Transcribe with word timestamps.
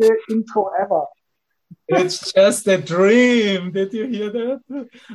beste 0.00 0.16
Intro 0.28 0.70
ever. 0.78 1.06
It's 1.88 2.32
just 2.34 2.66
a 2.68 2.78
dream. 2.78 3.72
Did 3.72 3.92
you 3.92 4.06
hear 4.06 4.30
that? 4.30 4.60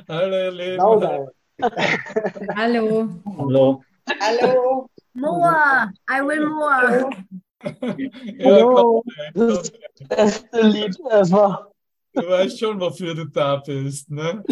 Hallo, 0.07 0.49
Leben. 0.49 0.77
Genau, 0.77 1.29
Hallo. 2.55 3.09
Hallo. 3.37 3.81
Hallo. 4.19 4.89
More. 5.15 5.91
I 6.09 6.21
will 6.21 6.49
more. 6.49 7.09
Ja, 7.63 8.45
Hallo. 8.45 9.01
komm, 9.03 9.03
Das 9.33 9.71
beste 10.09 10.61
Lied 10.61 10.95
ever. 11.09 11.71
Du 12.13 12.27
weißt 12.27 12.59
schon, 12.59 12.79
wofür 12.79 13.13
du 13.15 13.25
da 13.25 13.57
bist, 13.57 14.09
ne? 14.11 14.43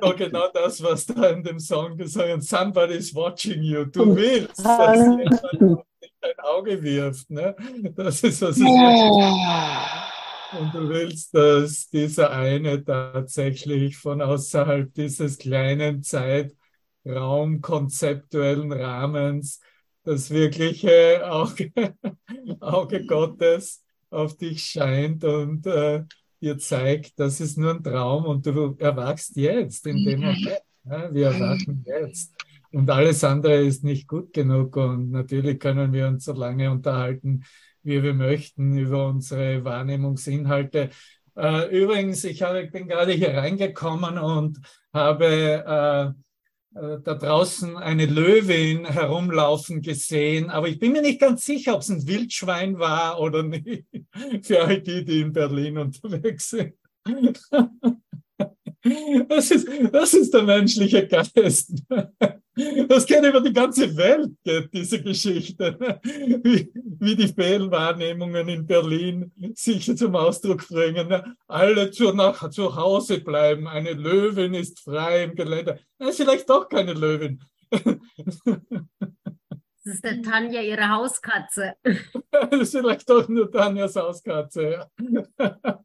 Doch 0.00 0.16
genau 0.16 0.48
das, 0.52 0.82
was 0.82 1.04
da 1.06 1.30
in 1.30 1.42
dem 1.42 1.58
Song 1.58 1.96
gesagt 1.96 2.28
wird. 2.28 2.42
Somebody's 2.44 3.14
watching 3.14 3.62
you. 3.62 3.84
Du 3.84 4.14
willst, 4.16 4.64
dass 4.64 4.96
jemand 4.96 5.82
auf 6.22 6.28
dich 6.28 6.38
ein 6.38 6.44
Auge 6.44 6.82
wirft, 6.82 7.30
ne? 7.30 7.54
Das 7.94 8.22
ist, 8.22 8.42
was 8.42 8.56
es 8.56 8.60
ist. 8.60 8.68
Und 10.60 10.74
du 10.74 10.88
willst, 10.88 11.34
dass 11.34 11.88
dieser 11.88 12.30
eine 12.30 12.84
tatsächlich 12.84 13.96
von 13.96 14.20
außerhalb 14.20 14.92
dieses 14.92 15.38
kleinen 15.38 16.02
Zeitraum 16.02 17.62
konzeptuellen 17.62 18.70
Rahmens 18.72 19.60
das 20.04 20.30
wirkliche 20.30 21.22
Auge, 21.30 21.72
Auge 22.60 23.06
Gottes 23.06 23.82
auf 24.10 24.36
dich 24.36 24.62
scheint 24.64 25.24
und 25.24 25.66
äh, 25.66 26.04
dir 26.40 26.58
zeigt, 26.58 27.18
das 27.18 27.40
ist 27.40 27.56
nur 27.56 27.74
ein 27.74 27.82
Traum 27.82 28.26
und 28.26 28.44
du 28.44 28.76
erwachst 28.78 29.36
jetzt 29.36 29.86
in 29.86 30.04
dem 30.04 30.20
Moment. 30.20 30.60
Ja, 30.84 31.14
wir 31.14 31.28
erwachen 31.28 31.84
jetzt. 31.86 32.34
Und 32.72 32.90
alles 32.90 33.22
andere 33.24 33.56
ist 33.62 33.84
nicht 33.84 34.08
gut 34.08 34.32
genug. 34.32 34.76
Und 34.76 35.10
natürlich 35.10 35.58
können 35.58 35.92
wir 35.92 36.08
uns 36.08 36.24
so 36.24 36.32
lange 36.32 36.70
unterhalten, 36.70 37.44
wie 37.82 38.02
wir 38.02 38.14
möchten, 38.14 38.76
über 38.76 39.06
unsere 39.08 39.64
Wahrnehmungsinhalte. 39.64 40.90
Äh, 41.36 41.78
übrigens, 41.82 42.24
ich 42.24 42.42
habe, 42.42 42.66
bin 42.66 42.88
gerade 42.88 43.12
hier 43.12 43.34
reingekommen 43.34 44.18
und 44.18 44.58
habe 44.92 45.26
äh, 45.66 46.12
äh, 46.74 47.00
da 47.02 47.14
draußen 47.14 47.76
eine 47.76 48.06
Löwin 48.06 48.86
herumlaufen 48.86 49.82
gesehen, 49.82 50.48
aber 50.48 50.68
ich 50.68 50.78
bin 50.78 50.92
mir 50.92 51.02
nicht 51.02 51.20
ganz 51.20 51.44
sicher, 51.44 51.74
ob 51.74 51.82
es 51.82 51.90
ein 51.90 52.06
Wildschwein 52.06 52.78
war 52.78 53.20
oder 53.20 53.42
nicht, 53.42 53.84
für 54.42 54.64
all 54.64 54.80
die, 54.80 55.04
die 55.04 55.20
in 55.20 55.32
Berlin 55.32 55.78
unterwegs 55.78 56.50
sind. 56.50 56.74
Das 59.28 59.52
ist, 59.52 59.68
das 59.92 60.12
ist 60.12 60.34
der 60.34 60.42
menschliche 60.42 61.06
Geist. 61.06 61.84
Das 62.88 63.06
geht 63.06 63.24
über 63.24 63.40
die 63.40 63.52
ganze 63.52 63.96
Welt, 63.96 64.30
geht 64.44 64.72
diese 64.74 65.02
Geschichte, 65.02 66.00
wie, 66.02 66.70
wie 66.74 67.16
die 67.16 67.28
Fehlwahrnehmungen 67.28 68.46
in 68.48 68.66
Berlin 68.66 69.32
sich 69.54 69.96
zum 69.96 70.14
Ausdruck 70.14 70.68
bringen. 70.68 71.36
Alle 71.46 71.90
zu, 71.90 72.12
nach, 72.12 72.50
zu 72.50 72.76
Hause 72.76 73.20
bleiben. 73.20 73.66
Eine 73.66 73.94
Löwin 73.94 74.52
ist 74.52 74.80
frei 74.80 75.24
im 75.24 75.34
Gelände. 75.34 75.80
Das 75.98 76.10
ist 76.10 76.16
vielleicht 76.16 76.48
doch 76.50 76.68
keine 76.68 76.92
Löwin. 76.92 77.42
Das 79.84 79.94
ist 79.94 80.04
der 80.04 80.22
Tanja, 80.22 80.60
ihre 80.60 80.90
Hauskatze. 80.90 81.74
Das 81.82 82.52
ist 82.60 82.76
vielleicht 82.76 83.08
doch 83.08 83.28
nur 83.28 83.50
Tanjas 83.50 83.96
Hauskatze. 83.96 84.86
Ja. 85.38 85.80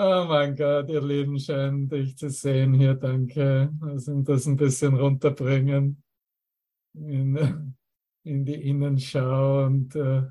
Oh 0.00 0.26
mein 0.28 0.54
Gott, 0.54 0.88
ihr 0.90 1.02
Lieben, 1.02 1.40
schön, 1.40 1.88
dich 1.88 2.16
zu 2.16 2.30
sehen 2.30 2.72
hier. 2.72 2.94
Danke. 2.94 3.74
Also 3.80 4.22
das 4.22 4.46
ein 4.46 4.54
bisschen 4.54 4.94
runterbringen 4.94 6.04
in, 6.94 7.74
in 8.22 8.44
die 8.44 8.68
Innenschau 8.68 9.64
und 9.66 9.96
äh, 9.96 10.22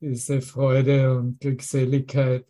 diese 0.00 0.40
Freude 0.40 1.18
und 1.18 1.40
Glückseligkeit 1.40 2.46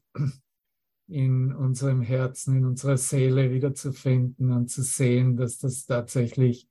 in 1.08 1.52
unserem 1.52 2.00
Herzen, 2.00 2.58
in 2.58 2.64
unserer 2.64 2.96
Seele 2.96 3.50
wiederzufinden 3.50 4.52
und 4.52 4.70
zu 4.70 4.82
sehen, 4.82 5.36
dass 5.36 5.58
das 5.58 5.84
tatsächlich 5.84 6.68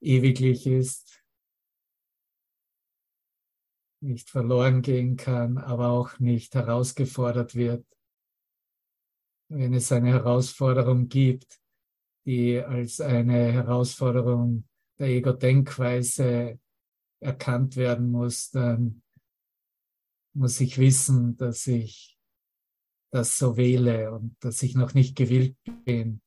ewiglich 0.00 0.66
ist, 0.66 1.22
nicht 4.00 4.30
verloren 4.30 4.80
gehen 4.80 5.18
kann, 5.18 5.58
aber 5.58 5.90
auch 5.90 6.18
nicht 6.18 6.54
herausgefordert 6.54 7.54
wird 7.54 7.84
wenn 9.52 9.74
es 9.74 9.92
eine 9.92 10.10
Herausforderung 10.10 11.08
gibt, 11.08 11.60
die 12.26 12.58
als 12.58 13.00
eine 13.00 13.52
Herausforderung 13.52 14.64
der 14.98 15.08
Ego-Denkweise 15.08 16.58
erkannt 17.20 17.76
werden 17.76 18.10
muss, 18.10 18.50
dann 18.50 19.02
muss 20.34 20.60
ich 20.60 20.78
wissen, 20.78 21.36
dass 21.36 21.66
ich 21.66 22.18
das 23.12 23.36
so 23.36 23.56
wähle 23.56 24.12
und 24.12 24.36
dass 24.40 24.62
ich 24.62 24.74
noch 24.74 24.94
nicht 24.94 25.16
gewillt 25.16 25.56
bin, 25.84 26.22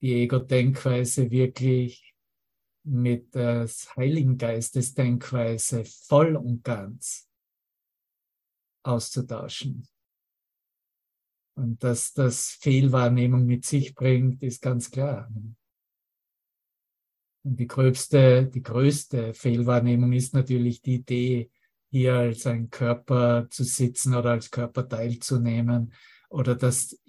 die 0.00 0.14
Ego-Denkweise 0.14 1.30
wirklich 1.30 2.14
mit 2.84 3.34
des 3.34 3.94
Heiligen 3.96 4.38
Geistes 4.38 4.94
Denkweise 4.94 5.84
voll 5.84 6.36
und 6.36 6.62
ganz 6.62 7.28
auszutauschen. 8.84 9.88
Und 11.56 11.82
dass 11.82 12.12
das 12.12 12.50
Fehlwahrnehmung 12.60 13.46
mit 13.46 13.64
sich 13.64 13.94
bringt, 13.94 14.42
ist 14.42 14.60
ganz 14.60 14.90
klar. 14.90 15.30
Und 17.44 17.56
die 17.60 17.66
gröbste, 17.66 18.46
die 18.46 18.62
größte 18.62 19.32
Fehlwahrnehmung 19.32 20.12
ist 20.12 20.34
natürlich 20.34 20.82
die 20.82 20.96
Idee, 20.96 21.50
hier 21.90 22.14
als 22.14 22.46
ein 22.46 22.68
Körper 22.68 23.46
zu 23.50 23.64
sitzen 23.64 24.14
oder 24.14 24.32
als 24.32 24.50
Körper 24.50 24.86
teilzunehmen 24.86 25.94
oder 26.28 26.54
dass 26.54 27.00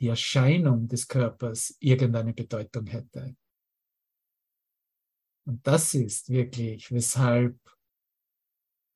die 0.00 0.08
Erscheinung 0.08 0.88
des 0.88 1.08
Körpers 1.08 1.76
irgendeine 1.80 2.34
Bedeutung 2.34 2.86
hätte. 2.86 3.36
Und 5.46 5.66
das 5.66 5.94
ist 5.94 6.28
wirklich, 6.28 6.92
weshalb 6.92 7.58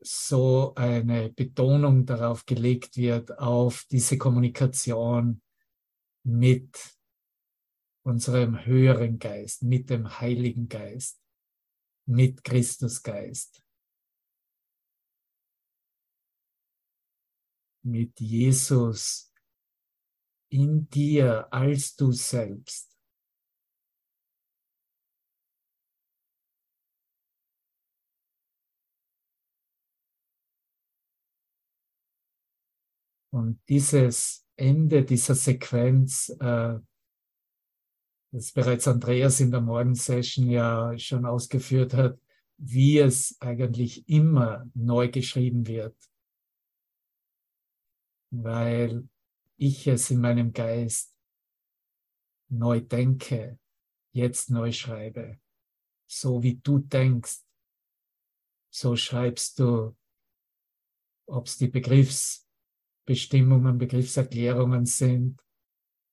so 0.04 0.74
eine 0.74 1.30
Betonung 1.30 2.06
darauf 2.06 2.44
gelegt 2.46 2.96
wird, 2.96 3.38
auf 3.38 3.86
diese 3.90 4.18
Kommunikation 4.18 5.42
mit 6.24 6.96
unserem 8.04 8.64
höheren 8.64 9.18
Geist, 9.18 9.62
mit 9.62 9.91
dem 9.91 10.20
Heiligen 10.20 10.68
Geist, 10.68 11.20
mit 12.06 12.42
Christusgeist, 12.42 13.62
mit 17.84 18.18
Jesus 18.20 19.32
in 20.48 20.88
dir 20.88 21.48
als 21.52 21.96
du 21.96 22.12
selbst. 22.12 22.91
Und 33.32 33.60
dieses 33.69 34.47
Ende 34.56 35.04
dieser 35.04 35.34
Sequenz, 35.34 36.28
äh, 36.38 36.78
das 38.31 38.53
bereits 38.53 38.87
Andreas 38.87 39.41
in 39.41 39.50
der 39.50 39.60
Morgensession 39.60 40.50
ja 40.50 40.97
schon 40.98 41.25
ausgeführt 41.25 41.94
hat, 41.94 42.19
wie 42.59 42.98
es 42.98 43.37
eigentlich 43.41 44.09
immer 44.09 44.71
neu 44.75 45.10
geschrieben 45.10 45.66
wird, 45.66 45.97
weil 48.31 49.09
ich 49.56 49.87
es 49.87 50.10
in 50.10 50.21
meinem 50.21 50.53
Geist 50.53 51.16
neu 52.48 52.81
denke, 52.81 53.59
jetzt 54.12 54.50
neu 54.50 54.72
schreibe. 54.72 55.41
So 56.06 56.42
wie 56.42 56.56
du 56.56 56.78
denkst, 56.78 57.41
so 58.71 58.94
schreibst 58.97 59.59
du, 59.59 59.97
ob 61.26 61.47
es 61.47 61.56
die 61.56 61.69
Begriffs 61.69 62.41
Bestimmungen, 63.04 63.78
Begriffserklärungen 63.78 64.87
sind, 64.87 65.43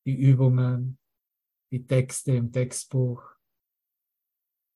die 0.05 0.15
Übungen, 0.15 0.97
die 1.71 1.85
Texte 1.85 2.33
im 2.33 2.51
Textbuch, 2.51 3.35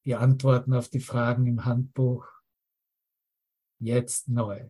die 0.06 0.15
Antworten 0.15 0.74
auf 0.74 0.89
die 0.89 1.00
Fragen 1.00 1.48
im 1.48 1.65
Handbuch, 1.65 2.27
jetzt 3.80 4.30
neu. 4.30 4.69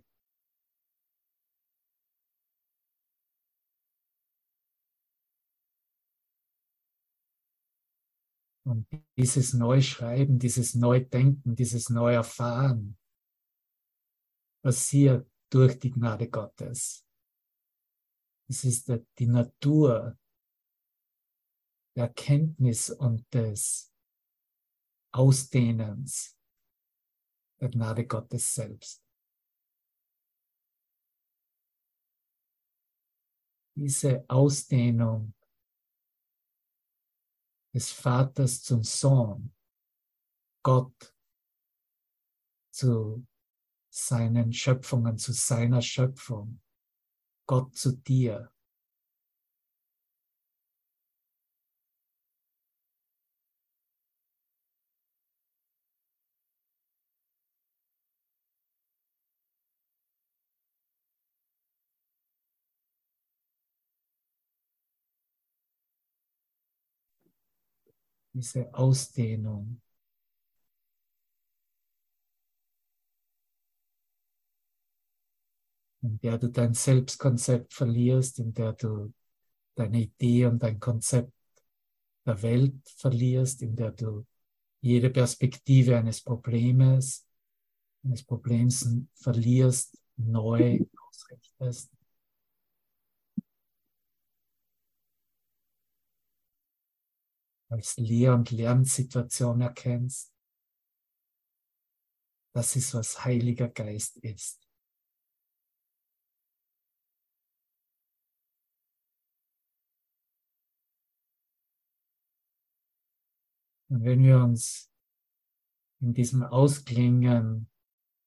Und 8.65 8.87
dieses 9.17 9.53
Neuschreiben, 9.53 10.39
dieses 10.39 10.73
Neudenken, 10.73 11.55
dieses 11.55 11.89
Neuerfahren 11.89 12.97
passiert 14.63 15.29
durch 15.49 15.77
die 15.79 15.91
Gnade 15.91 16.29
Gottes. 16.29 17.05
Es 18.53 18.63
ist 18.65 18.87
die 19.17 19.25
Natur 19.25 20.15
der 21.95 22.03
Erkenntnis 22.03 22.91
und 22.91 23.25
des 23.33 23.91
Ausdehnens 25.11 26.37
der 27.59 27.69
Gnade 27.69 28.05
Gottes 28.05 28.53
selbst. 28.53 29.03
Diese 33.75 34.23
Ausdehnung 34.29 35.33
des 37.73 37.91
Vaters 37.91 38.61
zum 38.61 38.83
Sohn, 38.83 39.51
Gott 40.63 41.15
zu 42.71 43.25
seinen 43.89 44.53
Schöpfungen, 44.53 45.17
zu 45.17 45.33
seiner 45.33 45.81
Schöpfung, 45.81 46.62
Gott 47.53 47.75
zu 47.77 47.91
dir. 47.91 48.49
diese 68.33 68.73
Ausdehnung. 68.73 69.81
In 76.03 76.19
der 76.19 76.37
du 76.37 76.49
dein 76.49 76.73
Selbstkonzept 76.73 77.73
verlierst, 77.73 78.39
in 78.39 78.53
der 78.53 78.73
du 78.73 79.13
deine 79.75 80.01
Idee 80.01 80.45
und 80.45 80.61
dein 80.61 80.79
Konzept 80.79 81.31
der 82.25 82.41
Welt 82.41 82.75
verlierst, 82.97 83.61
in 83.61 83.75
der 83.75 83.91
du 83.91 84.25
jede 84.81 85.09
Perspektive 85.09 85.97
eines 85.97 86.21
Problems, 86.21 87.25
eines 88.03 88.23
Problems 88.23 88.87
verlierst, 89.15 89.97
neu 90.17 90.85
ausrichtest. 91.07 91.89
als 97.69 97.97
Lehr- 97.97 98.35
und 98.35 98.51
Lernsituation 98.51 99.61
erkennst. 99.61 100.31
Das 102.53 102.75
ist, 102.75 102.93
was 102.93 103.25
Heiliger 103.25 103.67
Geist 103.67 104.17
ist. 104.17 104.62
Und 113.93 114.05
wenn 114.05 114.23
wir 114.23 114.39
uns 114.39 114.91
in 116.01 116.15
diesem 116.15 116.41
Ausklingen 116.41 117.69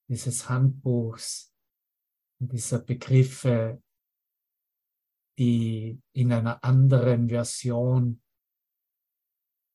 dieses 0.08 0.48
Handbuchs, 0.48 1.52
dieser 2.38 2.78
Begriffe, 2.78 3.82
die 5.36 6.00
in 6.12 6.32
einer 6.32 6.62
anderen 6.62 7.28
Version 7.28 8.22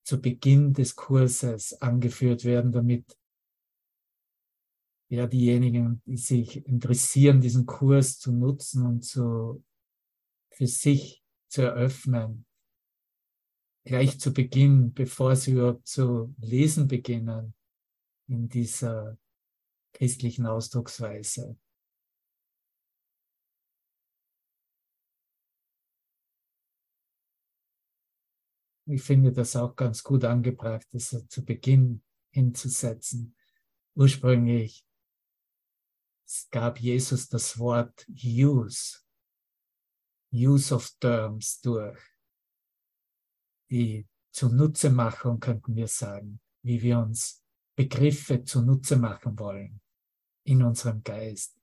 zu 0.05 0.21
Beginn 0.21 0.71
des 0.71 0.95
Kurses 0.95 1.73
angeführt 1.81 2.45
werden, 2.45 2.71
damit 2.71 3.19
ja 5.09 5.27
diejenigen, 5.27 6.01
die 6.05 6.15
sich 6.15 6.65
interessieren, 6.65 7.41
diesen 7.41 7.65
Kurs 7.65 8.17
zu 8.17 8.31
nutzen 8.31 8.85
und 8.85 9.01
zu, 9.01 9.61
für 10.53 10.67
sich 10.67 11.21
zu 11.49 11.63
eröffnen, 11.63 12.45
gleich 13.83 14.19
zu 14.19 14.33
Beginn, 14.33 14.93
bevor 14.93 15.35
sie 15.35 15.51
überhaupt 15.51 15.87
zu 15.87 16.33
lesen 16.39 16.87
beginnen 16.87 17.53
in 18.27 18.47
dieser 18.47 19.17
christlichen 19.93 20.45
Ausdrucksweise. 20.45 21.57
Ich 28.85 29.03
finde 29.03 29.31
das 29.31 29.55
auch 29.55 29.75
ganz 29.75 30.03
gut 30.03 30.25
angebracht, 30.25 30.85
das 30.91 31.15
zu 31.29 31.45
Beginn 31.45 32.03
hinzusetzen. 32.31 33.35
Ursprünglich 33.95 34.85
gab 36.49 36.79
Jesus 36.79 37.29
das 37.29 37.57
Wort 37.57 38.05
use, 38.09 38.99
use 40.33 40.73
of 40.73 40.89
terms 40.99 41.61
durch, 41.61 41.99
die 43.71 44.05
Zunutzemachung 44.33 45.39
könnten 45.39 45.75
wir 45.75 45.87
sagen, 45.87 46.41
wie 46.61 46.81
wir 46.81 46.99
uns 46.99 47.41
Begriffe 47.75 48.43
zunutze 48.43 48.97
machen 48.97 49.39
wollen 49.39 49.81
in 50.43 50.61
unserem 50.61 51.01
Geist. 51.03 51.57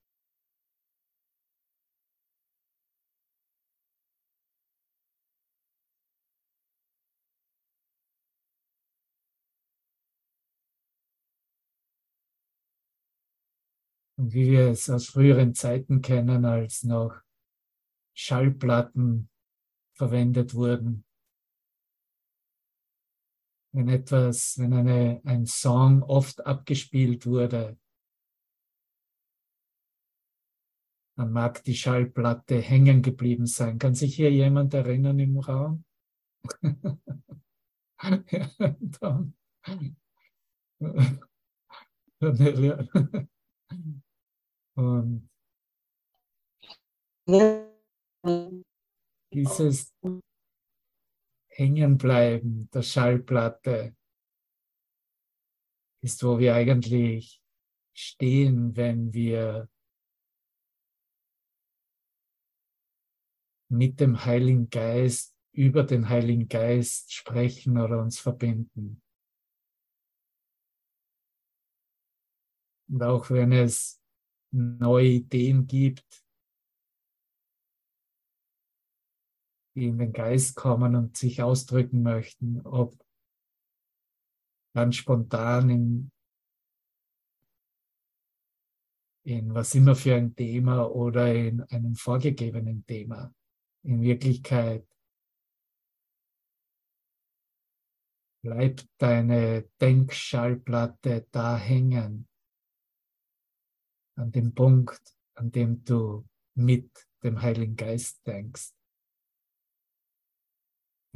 Und 14.17 14.33
wie 14.33 14.51
wir 14.51 14.71
es 14.71 14.91
aus 14.91 15.07
früheren 15.07 15.55
Zeiten 15.55 16.01
kennen, 16.01 16.45
als 16.45 16.83
noch 16.83 17.21
Schallplatten 18.17 19.31
verwendet 19.93 20.55
wurden. 20.55 21.08
Wenn 23.79 23.89
etwas, 23.91 24.59
wenn 24.59 24.73
eine, 24.73 25.21
ein 25.25 25.47
Song 25.47 26.03
oft 26.03 26.45
abgespielt 26.45 27.27
wurde, 27.27 27.79
dann 31.17 31.31
mag 31.31 31.63
die 31.63 31.77
Schallplatte 31.77 32.61
hängen 32.61 33.03
geblieben 33.03 33.47
sein. 33.47 33.79
Kann 33.79 33.95
sich 33.95 34.17
hier 34.17 34.33
jemand 34.33 34.75
erinnern 34.75 35.21
im 35.21 35.39
Raum? 35.39 35.85
ja, 38.03 38.51
dann. 38.99 39.37
Und 44.75 45.31
dieses 49.33 49.95
Hängenbleiben 51.59 52.71
der 52.71 52.83
Schallplatte 52.83 53.97
ist, 56.05 56.23
wo 56.23 56.39
wir 56.39 56.55
eigentlich 56.55 57.43
stehen, 57.93 58.77
wenn 58.77 59.13
wir 59.13 59.69
mit 63.69 63.99
dem 63.99 64.25
Heiligen 64.25 64.71
Geist, 64.71 65.37
über 65.53 65.83
den 65.83 66.09
Heiligen 66.09 66.49
Geist 66.49 67.13
sprechen 67.13 67.77
oder 67.77 68.01
uns 68.01 68.21
verbinden. 68.21 69.03
Und 72.89 73.03
auch 73.03 73.31
wenn 73.31 73.51
es 73.51 74.01
neue 74.53 75.09
Ideen 75.09 75.67
gibt, 75.67 76.25
die 79.79 79.87
in 79.87 79.99
den 79.99 80.13
Geist 80.13 80.57
kommen 80.57 80.97
und 80.97 81.17
sich 81.17 81.41
ausdrücken 81.41 82.03
möchten, 82.03 82.61
ob 82.67 82.99
ganz 84.75 84.97
spontan 84.97 85.71
in, 85.71 86.13
in 89.25 89.55
was 89.55 89.75
immer 89.77 89.95
für 89.95 90.17
ein 90.17 90.35
Thema 90.35 90.85
oder 90.91 91.33
in 91.33 91.63
einem 91.63 91.95
vorgegebenen 91.95 92.85
Thema. 92.87 93.33
In 93.85 94.03
Wirklichkeit 94.03 94.85
bleibt 98.43 98.89
deine 98.99 99.69
Denkschallplatte 99.81 101.29
da 101.31 101.57
hängen 101.57 102.29
an 104.17 104.33
dem 104.33 104.53
Punkt, 104.55 105.17
an 105.35 105.53
dem 105.53 105.85
du 105.85 106.27
mit 106.57 107.07
dem 107.23 107.41
Heiligen 107.41 107.77
Geist 107.77 108.27
denkst. 108.27 108.73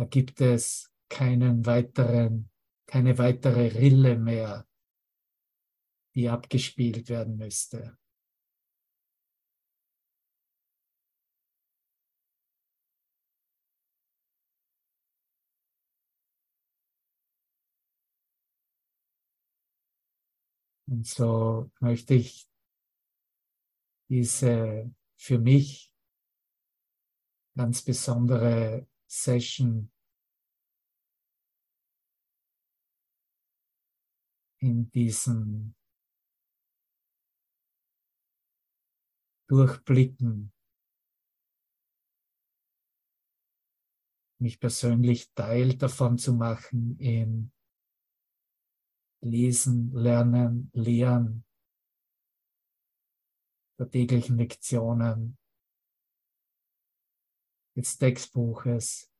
Da 0.02 0.08
gibt 0.08 0.40
es 0.40 0.92
keinen 1.08 1.64
weiteren, 1.64 2.50
keine 2.86 3.18
weitere 3.18 3.68
Rille 3.68 4.18
mehr, 4.18 4.66
die 6.16 6.28
abgespielt 6.28 7.08
werden 7.08 7.36
müsste. 7.36 7.96
Und 20.88 21.06
so 21.06 21.70
möchte 21.78 22.14
ich 22.14 22.50
diese 24.10 24.92
für 25.16 25.38
mich 25.38 25.94
ganz 27.54 27.82
besondere 27.82 28.88
Session 29.06 29.91
in 34.62 34.90
diesem 34.90 35.74
Durchblicken 39.48 40.52
mich 44.38 44.60
persönlich 44.60 45.32
Teil 45.34 45.76
davon 45.76 46.16
zu 46.16 46.32
machen 46.32 46.96
in 46.98 47.52
Lesen, 49.20 49.92
Lernen, 49.92 50.70
Lehren, 50.72 51.44
der 53.78 53.90
täglichen 53.90 54.38
Lektionen, 54.38 55.38
des 57.76 57.98
Textbuches 57.98 59.10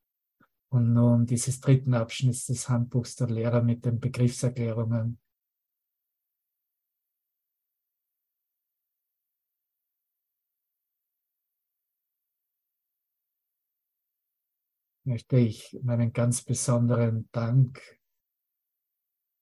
und 0.71 0.93
nun 0.93 1.27
dieses 1.27 1.61
dritten 1.61 1.95
Abschnitts 1.95 2.47
des 2.47 2.69
Handbuchs 2.69 3.17
der 3.17 3.29
Lehrer 3.29 3.63
mit 3.63 3.85
den 3.85 3.99
Begriffserklärungen. 3.99 5.22
Möchte 15.05 15.37
ich 15.37 15.79
meinen 15.83 16.13
ganz 16.13 16.43
besonderen 16.43 17.29
Dank 17.33 17.81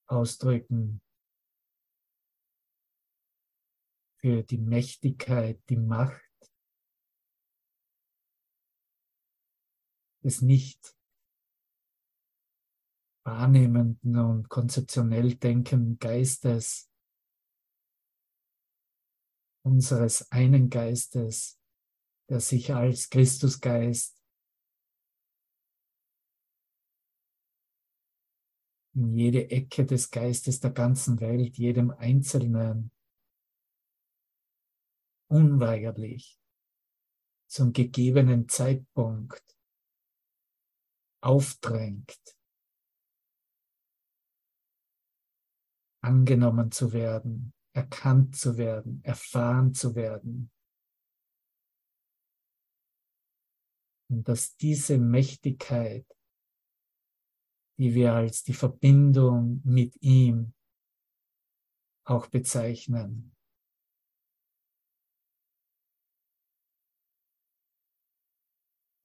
ausdrücken 0.07 1.03
für 4.21 4.43
die 4.43 4.59
Mächtigkeit, 4.59 5.63
die 5.69 5.77
Macht 5.77 6.21
des 10.23 10.43
nicht 10.43 10.95
wahrnehmenden 13.25 14.19
und 14.19 14.49
konzeptionell 14.49 15.37
denkenden 15.37 15.99
Geistes, 15.99 16.91
unseres 19.63 20.31
einen 20.31 20.69
Geistes, 20.69 21.59
der 22.29 22.41
sich 22.41 22.75
als 22.75 23.09
Christusgeist 23.09 24.20
in 28.95 29.15
jede 29.15 29.51
Ecke 29.51 29.87
des 29.87 30.11
Geistes 30.11 30.61
der 30.61 30.71
ganzen 30.71 31.21
Welt, 31.21 31.57
jedem 31.57 31.91
Einzelnen, 31.91 32.93
unweigerlich 35.29 36.41
zum 37.49 37.73
gegebenen 37.73 38.49
Zeitpunkt 38.49 39.57
aufdrängt, 41.23 42.37
angenommen 46.03 46.73
zu 46.73 46.93
werden, 46.93 47.53
erkannt 47.73 48.37
zu 48.37 48.57
werden, 48.57 49.03
erfahren 49.05 49.75
zu 49.75 49.95
werden. 49.95 50.51
Und 54.09 54.27
dass 54.27 54.57
diese 54.57 54.99
Mächtigkeit 54.99 56.07
die 57.81 57.95
wir 57.95 58.13
als 58.13 58.43
die 58.43 58.53
Verbindung 58.53 59.63
mit 59.65 59.97
ihm 60.03 60.53
auch 62.05 62.27
bezeichnen. 62.27 63.35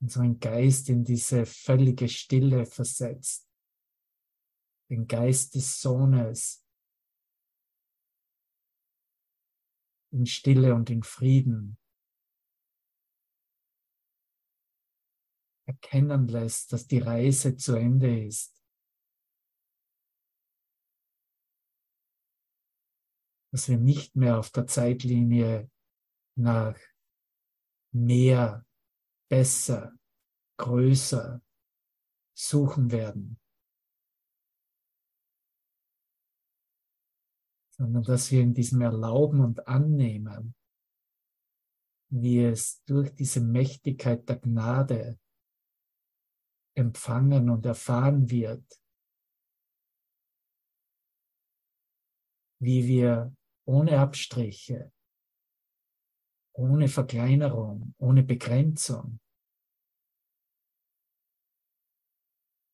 Unseren 0.02 0.42
Geist 0.42 0.90
in 0.90 1.06
diese 1.06 1.46
völlige 1.46 2.10
Stille 2.10 2.66
versetzt. 2.66 3.50
Den 4.90 5.08
Geist 5.08 5.56
des 5.56 5.80
Sohnes 5.80 6.68
in 10.12 10.26
Stille 10.26 10.76
und 10.76 10.90
in 10.90 11.02
Frieden. 11.02 11.78
erkennen 15.68 16.28
lässt, 16.28 16.72
dass 16.74 16.88
die 16.88 17.00
Reise 17.00 17.56
zu 17.58 17.76
Ende 17.76 18.26
ist. 18.26 18.55
Dass 23.56 23.70
wir 23.70 23.78
nicht 23.78 24.18
mehr 24.18 24.38
auf 24.38 24.50
der 24.50 24.68
Zeitlinie 24.68 25.72
nach 26.38 26.78
mehr, 27.94 28.66
besser, 29.30 29.98
größer 30.60 31.42
suchen 32.38 32.92
werden, 32.92 33.40
sondern 37.78 38.04
dass 38.04 38.30
wir 38.30 38.42
in 38.42 38.54
diesem 38.54 38.82
Erlauben 38.82 39.40
und 39.40 39.66
Annehmen, 39.70 40.54
wie 42.10 42.44
es 42.44 42.84
durch 42.84 43.16
diese 43.16 43.40
Mächtigkeit 43.40 44.28
der 44.28 44.40
Gnade 44.40 45.18
empfangen 46.76 47.50
und 47.50 47.66
erfahren 47.66 48.30
wird, 48.30 48.82
wie 52.60 52.86
wir 52.86 53.34
ohne 53.66 54.00
Abstriche, 54.00 54.92
ohne 56.54 56.88
Verkleinerung, 56.88 57.94
ohne 57.98 58.24
Begrenzung. 58.24 59.20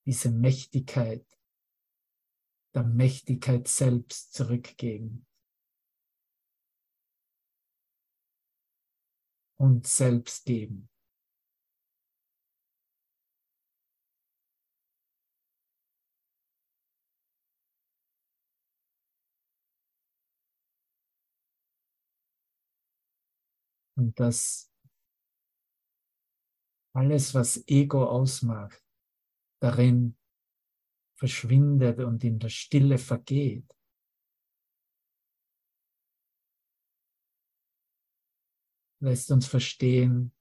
Diese 0.05 0.31
Mächtigkeit 0.31 1.25
der 2.73 2.83
Mächtigkeit 2.83 3.67
selbst 3.67 4.33
zurückgeben. 4.33 5.25
Und 9.57 9.85
selbst 9.85 10.45
geben. 10.45 10.90
Und 24.01 24.19
dass 24.19 24.73
alles, 26.95 27.35
was 27.35 27.63
Ego 27.67 28.03
ausmacht, 28.03 28.83
darin 29.61 30.17
verschwindet 31.19 31.99
und 31.99 32.23
in 32.23 32.39
der 32.39 32.49
Stille 32.49 32.97
vergeht. 32.97 33.71
Lässt 39.03 39.29
uns 39.29 39.45
verstehen, 39.45 40.33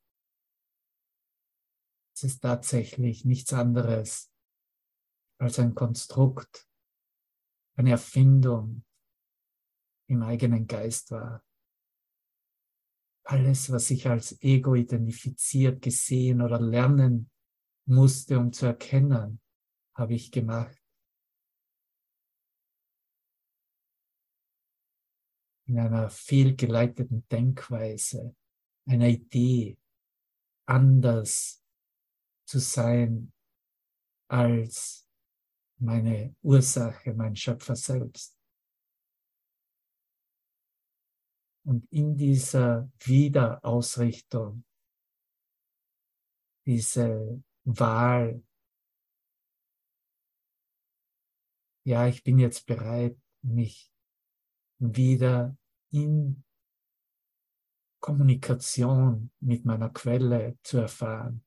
es 2.15 2.25
ist 2.25 2.41
tatsächlich 2.41 3.27
nichts 3.27 3.53
anderes 3.53 4.33
als 5.39 5.59
ein 5.59 5.75
Konstrukt, 5.75 6.67
eine 7.77 7.91
Erfindung 7.91 8.87
im 10.09 10.23
eigenen 10.23 10.67
Geist 10.67 11.11
war 11.11 11.45
alles, 13.25 13.71
was 13.71 13.91
ich 13.91 14.07
als 14.07 14.41
Ego 14.43 14.75
identifiziert, 14.75 15.83
gesehen 15.83 16.43
oder 16.43 16.61
lernen 16.61 17.31
musste, 17.87 18.39
um 18.39 18.53
zu 18.53 18.67
erkennen, 18.67 19.41
habe 19.95 20.15
ich 20.15 20.31
gemacht. 20.31 20.77
In 25.67 25.79
einer 25.79 26.11
fehlgeleiteten 26.11 27.27
Denkweise, 27.29 28.35
einer 28.87 29.09
Idee, 29.09 29.79
anders 30.67 31.63
zu 32.45 32.59
sein 32.59 33.33
als 34.29 35.07
meine 35.79 36.35
Ursache, 36.43 37.15
mein 37.15 37.37
Schöpfer 37.37 37.77
selbst. 37.77 38.40
Und 41.65 41.87
in 41.93 42.17
dieser 42.17 42.91
Wiederausrichtung, 43.01 44.65
diese 46.67 47.43
Wahl, 47.65 48.43
ja, 51.85 52.07
ich 52.07 52.23
bin 52.23 52.39
jetzt 52.39 52.67
bereit, 52.67 53.19
mich 53.43 53.93
wieder 54.79 55.57
in 55.91 56.45
Kommunikation 58.01 59.31
mit 59.41 59.65
meiner 59.67 59.91
Quelle 59.91 60.59
zu 60.63 60.79
erfahren. 60.79 61.45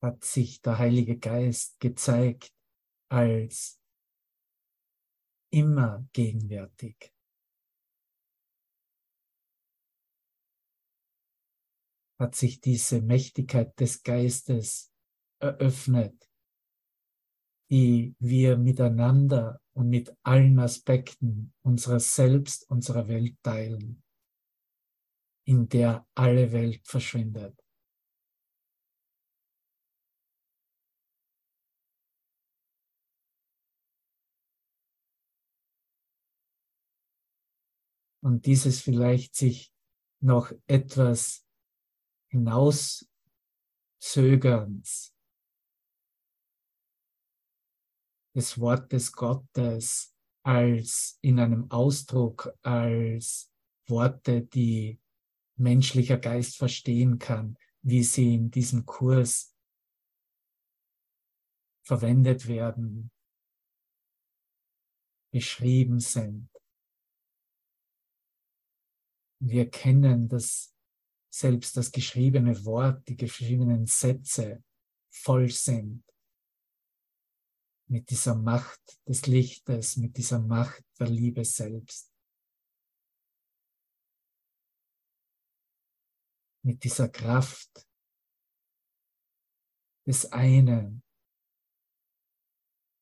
Hat 0.00 0.24
sich 0.24 0.62
der 0.62 0.78
Heilige 0.78 1.18
Geist 1.18 1.80
gezeigt 1.80 2.57
als 3.10 3.80
immer 5.50 6.06
gegenwärtig. 6.12 7.12
Hat 12.20 12.34
sich 12.34 12.60
diese 12.60 13.00
Mächtigkeit 13.00 13.78
des 13.78 14.02
Geistes 14.02 14.92
eröffnet, 15.40 16.28
die 17.70 18.16
wir 18.18 18.56
miteinander 18.56 19.60
und 19.74 19.88
mit 19.88 20.16
allen 20.22 20.58
Aspekten 20.58 21.54
unserer 21.62 22.00
Selbst, 22.00 22.68
unserer 22.70 23.08
Welt 23.08 23.36
teilen. 23.42 24.02
in 25.48 25.66
der 25.66 26.06
alle 26.14 26.52
Welt 26.52 26.86
verschwindet. 26.86 27.58
Und 38.20 38.46
dieses 38.46 38.80
vielleicht 38.80 39.36
sich 39.36 39.72
noch 40.20 40.50
etwas 40.66 41.46
hinauszögerns 42.30 45.14
des 48.34 48.60
Wortes 48.60 49.12
Gottes 49.12 50.14
als 50.42 51.18
in 51.22 51.40
einem 51.40 51.70
Ausdruck, 51.70 52.52
als 52.62 53.50
Worte, 53.86 54.42
die 54.42 55.00
menschlicher 55.56 56.18
Geist 56.18 56.56
verstehen 56.56 57.18
kann, 57.18 57.56
wie 57.82 58.02
sie 58.02 58.34
in 58.34 58.50
diesem 58.50 58.84
Kurs 58.86 59.54
verwendet 61.82 62.46
werden, 62.46 63.10
beschrieben 65.32 66.00
sind. 66.00 66.50
Wir 69.40 69.70
kennen 69.70 70.28
das 70.28 70.74
selbst 71.30 71.76
das 71.76 71.92
geschriebene 71.92 72.64
Wort, 72.64 73.06
die 73.08 73.16
geschriebenen 73.16 73.86
Sätze 73.86 74.64
voll 75.10 75.48
sind 75.48 76.02
mit 77.88 78.10
dieser 78.10 78.34
Macht 78.34 79.00
des 79.06 79.26
Lichtes, 79.26 79.96
mit 79.96 80.16
dieser 80.16 80.40
Macht 80.40 80.84
der 80.98 81.08
Liebe 81.08 81.44
selbst. 81.44 82.12
Mit 86.62 86.84
dieser 86.84 87.08
Kraft 87.08 87.88
des 90.06 90.30
einen, 90.32 91.02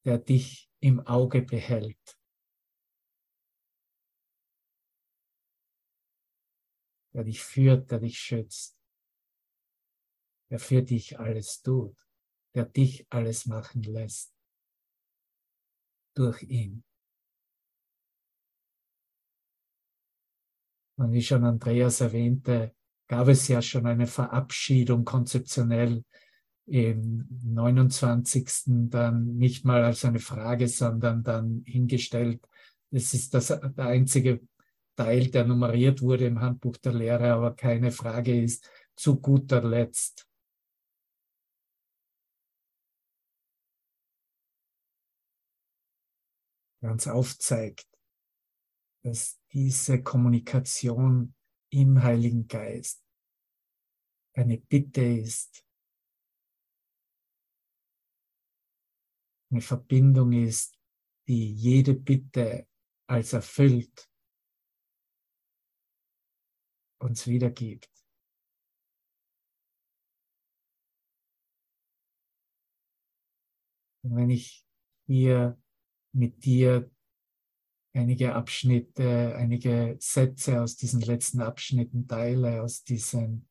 der 0.05 0.19
dich 0.19 0.71
im 0.81 1.01
Auge 1.01 1.43
behält. 1.43 2.16
Der 7.17 7.25
dich 7.25 7.43
führt, 7.43 7.91
der 7.91 7.99
dich 7.99 8.19
schützt, 8.19 8.79
der 10.51 10.59
für 10.59 10.83
dich 10.83 11.19
alles 11.19 11.63
tut, 11.63 11.97
der 12.55 12.67
dich 12.67 13.07
alles 13.09 13.47
machen 13.47 13.83
lässt 13.85 14.35
durch 16.15 16.43
ihn. 16.43 16.85
Und 20.99 21.13
wie 21.13 21.23
schon 21.23 21.45
Andreas 21.45 22.03
erwähnte, 22.03 22.75
gab 23.09 23.29
es 23.29 23.49
ja 23.49 23.63
schon 23.63 23.87
eine 23.87 24.07
Verabschiedung 24.07 25.07
konzeptionell 25.07 26.05
im 26.67 27.27
29. 27.45 28.91
dann 28.91 29.37
nicht 29.37 29.65
mal 29.65 29.83
als 29.85 30.05
eine 30.05 30.19
Frage, 30.19 30.69
sondern 30.69 31.23
dann 31.23 31.63
hingestellt. 31.65 32.47
Das 32.91 33.15
ist 33.15 33.33
das, 33.33 33.47
der 33.47 33.87
einzige 33.87 34.47
Teil, 34.97 35.31
der 35.31 35.45
nummeriert 35.45 36.03
wurde 36.03 36.27
im 36.27 36.41
Handbuch 36.41 36.77
der 36.79 36.95
Lehre, 36.95 37.33
aber 37.33 37.55
keine 37.55 37.93
Frage 37.93 38.43
ist, 38.43 38.69
zu 38.97 39.21
guter 39.21 39.63
Letzt. 39.63 40.27
ganz 46.87 47.09
aufzeigt, 47.09 47.89
dass 49.03 49.41
diese 49.53 50.05
Kommunikation 50.05 51.35
im 51.73 52.01
Heiligen 52.01 52.47
Geist 52.47 53.05
eine 54.35 54.59
Bitte 54.59 55.03
ist, 55.03 55.67
eine 59.51 59.61
Verbindung 59.61 60.33
ist, 60.33 60.79
die 61.27 61.53
jede 61.53 61.95
Bitte 61.95 62.69
als 63.09 63.33
erfüllt 63.33 64.09
uns 66.99 67.27
wiedergibt. 67.27 67.91
Und 74.03 74.17
wenn 74.17 74.31
ich 74.31 74.65
hier 75.07 75.61
mit 76.13 76.45
dir 76.45 76.91
einige 77.93 78.35
Abschnitte, 78.35 79.35
einige 79.37 79.97
Sätze 79.99 80.63
aus 80.63 80.77
diesen 80.77 81.01
letzten 81.01 81.41
Abschnitten 81.41 82.07
teile, 82.07 82.63
aus 82.63 82.85
diesen 82.85 83.49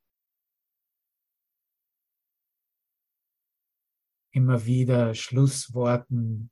immer 4.31 4.65
wieder 4.65 5.13
Schlussworten, 5.13 6.51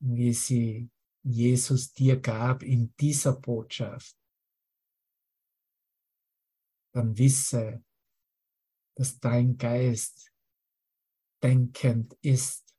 wie 0.00 0.32
sie 0.32 0.90
Jesus 1.22 1.92
dir 1.92 2.18
gab 2.20 2.62
in 2.62 2.94
dieser 2.96 3.34
Botschaft, 3.34 4.16
dann 6.92 7.16
wisse, 7.16 7.84
dass 8.96 9.18
dein 9.18 9.56
Geist 9.56 10.32
denkend 11.42 12.16
ist 12.20 12.74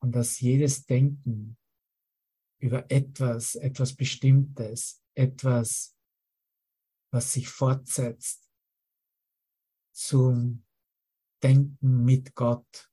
und 0.00 0.12
dass 0.12 0.40
jedes 0.40 0.86
Denken 0.86 1.58
über 2.60 2.90
etwas, 2.90 3.56
etwas 3.56 3.94
Bestimmtes, 3.94 5.02
etwas, 5.14 5.96
was 7.12 7.32
sich 7.32 7.48
fortsetzt, 7.48 8.50
zum 9.92 10.64
Denken 11.42 12.04
mit 12.04 12.34
Gott 12.34 12.90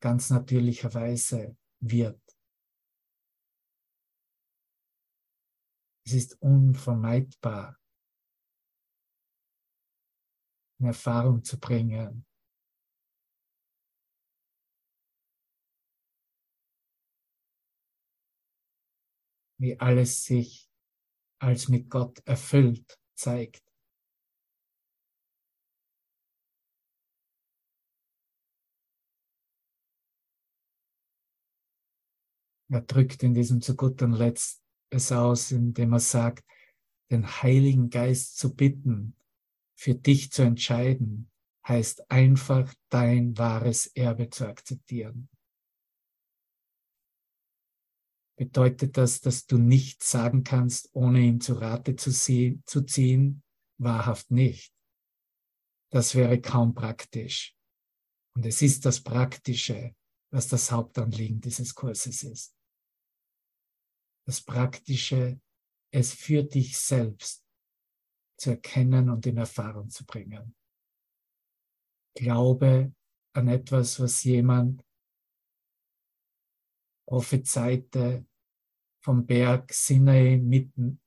ganz 0.00 0.30
natürlicherweise 0.30 1.56
wird. 1.80 2.20
Es 6.04 6.14
ist 6.14 6.42
unvermeidbar, 6.42 7.78
in 10.82 10.88
Erfahrung 10.88 11.44
zu 11.44 11.60
bringen, 11.60 12.26
wie 19.58 19.78
alles 19.78 20.24
sich 20.24 20.68
als 21.40 21.68
mit 21.68 21.88
Gott 21.88 22.20
erfüllt 22.26 22.98
zeigt. 23.14 23.62
Er 32.68 32.80
drückt 32.80 33.22
in 33.22 33.34
diesem 33.34 33.60
zu 33.60 33.76
gutem 33.76 34.14
Letzt 34.14 34.64
es 34.90 35.12
aus, 35.12 35.52
indem 35.52 35.92
er 35.92 36.00
sagt, 36.00 36.44
den 37.10 37.26
Heiligen 37.26 37.90
Geist 37.90 38.38
zu 38.38 38.56
bitten, 38.56 39.14
für 39.82 39.96
dich 39.96 40.30
zu 40.30 40.42
entscheiden, 40.42 41.28
heißt 41.66 42.08
einfach 42.08 42.72
dein 42.88 43.36
wahres 43.36 43.86
Erbe 43.88 44.30
zu 44.30 44.46
akzeptieren. 44.46 45.28
Bedeutet 48.38 48.96
das, 48.96 49.20
dass 49.20 49.46
du 49.46 49.58
nichts 49.58 50.08
sagen 50.08 50.44
kannst, 50.44 50.88
ohne 50.92 51.18
ihn 51.20 51.40
zu 51.40 51.54
Rate 51.54 51.96
zu, 51.96 52.12
zu 52.12 52.82
ziehen? 52.82 53.42
Wahrhaft 53.78 54.30
nicht. 54.30 54.72
Das 55.90 56.14
wäre 56.14 56.40
kaum 56.40 56.74
praktisch. 56.74 57.56
Und 58.36 58.46
es 58.46 58.62
ist 58.62 58.86
das 58.86 59.02
Praktische, 59.02 59.96
was 60.30 60.46
das 60.46 60.70
Hauptanliegen 60.70 61.40
dieses 61.40 61.74
Kurses 61.74 62.22
ist. 62.22 62.54
Das 64.26 64.40
Praktische, 64.42 65.40
es 65.90 66.14
für 66.14 66.44
dich 66.44 66.78
selbst 66.78 67.41
zu 68.42 68.50
erkennen 68.50 69.08
und 69.08 69.24
in 69.24 69.36
Erfahrung 69.36 69.88
zu 69.88 70.04
bringen. 70.04 70.56
Glaube 72.16 72.92
an 73.34 73.46
etwas, 73.46 74.00
was 74.00 74.24
jemand 74.24 74.84
prophezeite 77.06 78.26
vom 79.04 79.24
Berg 79.26 79.72
Sinai 79.72 80.38
mitten 80.38 81.00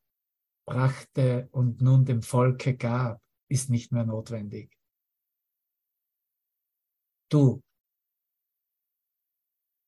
brachte 0.65 1.50
und 1.52 1.82
nun 1.82 2.06
dem 2.06 2.21
Volke 2.21 2.78
gab, 2.78 3.21
ist 3.50 3.69
nicht 3.69 3.91
mehr 3.91 4.06
notwendig. 4.06 4.74
Du 7.30 7.62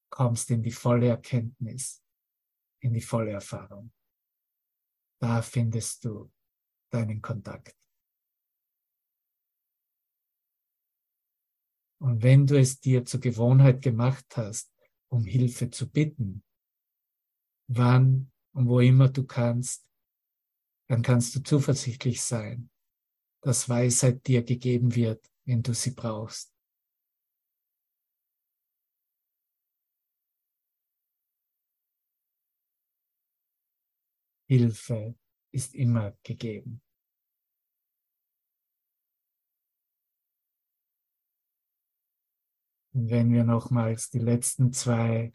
kommst 0.10 0.52
in 0.52 0.62
die 0.62 0.72
volle 0.72 1.08
Erkenntnis, 1.08 2.04
in 2.82 2.94
die 2.94 3.02
volle 3.02 3.32
Erfahrung. 3.32 3.94
Da 5.22 5.42
findest 5.42 6.04
du 6.04 6.30
deinen 6.90 7.22
Kontakt. 7.22 7.76
Und 12.00 12.22
wenn 12.22 12.46
du 12.46 12.60
es 12.60 12.80
dir 12.80 13.06
zur 13.06 13.20
Gewohnheit 13.20 13.82
gemacht 13.82 14.38
hast, 14.38 14.72
um 15.10 15.26
Hilfe 15.26 15.72
zu 15.72 15.90
bitten, 15.90 16.44
wann 17.68 18.32
und 18.54 18.68
wo 18.68 18.80
immer 18.80 19.10
du 19.10 19.26
kannst, 19.26 19.90
dann 20.90 21.02
kannst 21.02 21.36
du 21.36 21.44
zuversichtlich 21.44 22.22
sein, 22.22 22.70
dass 23.42 23.68
Weisheit 23.68 24.26
dir 24.28 24.44
gegeben 24.44 24.96
wird, 24.96 25.30
wenn 25.46 25.64
du 25.64 25.74
sie 25.74 25.92
brauchst. 25.92 26.54
Hilfe 34.48 35.16
ist 35.58 35.74
immer 35.74 36.12
gegeben. 36.22 36.84
Und 42.94 43.10
wenn 43.10 43.32
wir 43.32 43.44
nochmals 43.44 44.12
die 44.12 44.20
letzten 44.20 44.72
zwei 44.72 45.34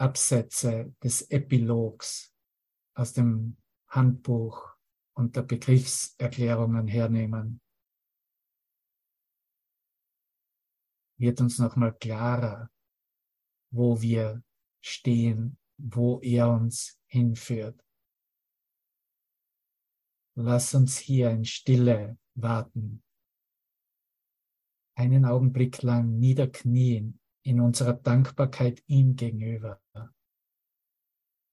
Absätze 0.00 0.94
des 1.02 1.30
Epilogs 1.30 2.34
aus 2.94 3.12
dem 3.12 3.58
Handbuch 3.88 4.74
und 5.14 5.36
der 5.36 5.42
Begriffserklärungen 5.42 6.88
hernehmen, 6.88 7.60
wird 11.18 11.42
uns 11.42 11.58
nochmal 11.58 11.94
klarer, 11.98 12.70
wo 13.70 14.00
wir 14.00 14.42
stehen, 14.80 15.58
wo 15.82 16.20
er 16.20 16.48
uns 16.48 16.98
hinführt. 17.06 17.84
Lass 20.34 20.74
uns 20.74 20.96
hier 20.96 21.30
in 21.30 21.44
Stille 21.44 22.18
warten, 22.34 23.02
einen 24.94 25.24
Augenblick 25.24 25.82
lang 25.82 26.18
niederknien 26.18 27.20
in 27.44 27.60
unserer 27.60 27.94
Dankbarkeit 27.94 28.82
ihm 28.86 29.16
gegenüber. 29.16 29.82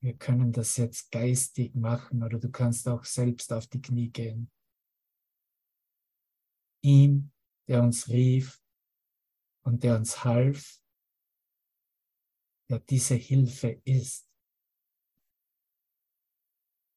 Wir 0.02 0.16
können 0.18 0.54
das 0.54 0.78
jetzt 0.78 1.12
geistig 1.12 1.76
machen 1.76 2.24
oder 2.24 2.40
du 2.40 2.50
kannst 2.50 2.88
auch 2.88 3.04
selbst 3.04 3.52
auf 3.52 3.68
die 3.68 3.82
Knie 3.82 4.10
gehen. 4.10 4.50
Ihm, 6.82 7.32
der 7.68 7.84
uns 7.84 8.08
rief 8.08 8.62
und 9.66 9.84
der 9.84 9.98
uns 9.98 10.24
half, 10.24 10.79
der 12.70 12.80
diese 12.80 13.16
Hilfe 13.16 13.82
ist, 13.84 14.30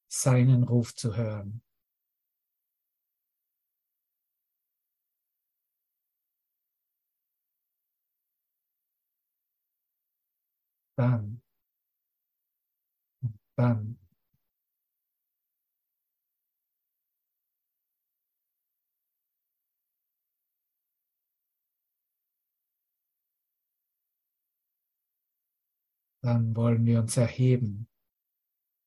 seinen 0.08 0.64
Ruf 0.64 0.94
zu 0.94 1.16
hören. 1.16 1.62
Dann, 10.96 11.40
dann 13.56 14.01
dann 26.22 26.54
wollen 26.54 26.86
wir 26.86 27.00
uns 27.00 27.16
erheben, 27.16 27.88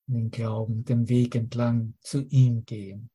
den 0.08 0.30
Glauben, 0.30 0.84
den 0.84 1.08
Weg 1.08 1.34
entlang 1.34 1.94
zu 2.00 2.24
ihm 2.28 2.64
gehen. 2.64 3.10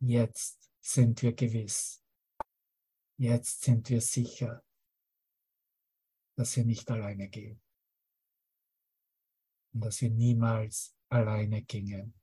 Jetzt 0.00 0.70
sind 0.80 1.22
wir 1.22 1.32
gewiss, 1.32 2.02
jetzt 3.18 3.62
sind 3.62 3.88
wir 3.88 4.00
sicher, 4.00 4.64
dass 6.36 6.56
wir 6.56 6.64
nicht 6.64 6.90
alleine 6.90 7.28
gehen 7.28 7.62
und 9.72 9.84
dass 9.84 10.00
wir 10.00 10.10
niemals 10.10 10.94
alleine 11.08 11.62
gingen. 11.62 12.14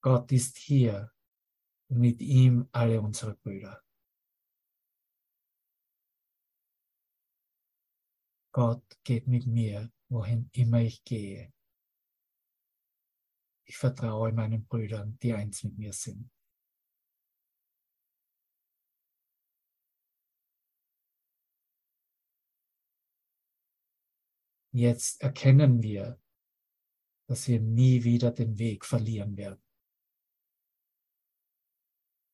Gott 0.00 0.30
ist 0.30 0.56
hier 0.58 1.12
mit 1.88 2.20
ihm 2.20 2.68
alle 2.72 3.00
unsere 3.00 3.34
Brüder. 3.34 3.82
Gott 8.52 8.82
geht 9.04 9.26
mit 9.26 9.46
mir, 9.46 9.90
wohin 10.08 10.50
immer 10.52 10.80
ich 10.80 11.04
gehe. 11.04 11.52
Ich 13.64 13.76
vertraue 13.76 14.32
meinen 14.32 14.66
Brüdern, 14.66 15.18
die 15.22 15.32
eins 15.34 15.62
mit 15.64 15.78
mir 15.78 15.92
sind. 15.92 16.30
Jetzt 24.72 25.20
erkennen 25.22 25.82
wir, 25.82 26.20
dass 27.26 27.48
wir 27.48 27.60
nie 27.60 28.04
wieder 28.04 28.30
den 28.30 28.58
Weg 28.58 28.84
verlieren 28.84 29.36
werden 29.36 29.67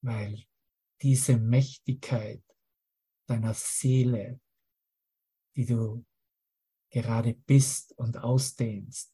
weil 0.04 0.44
diese 1.00 1.38
Mächtigkeit 1.38 2.42
deiner 3.26 3.54
Seele, 3.54 4.40
die 5.56 5.64
du 5.64 6.04
gerade 6.90 7.34
bist 7.34 7.92
und 7.92 8.18
ausdehnst, 8.18 9.12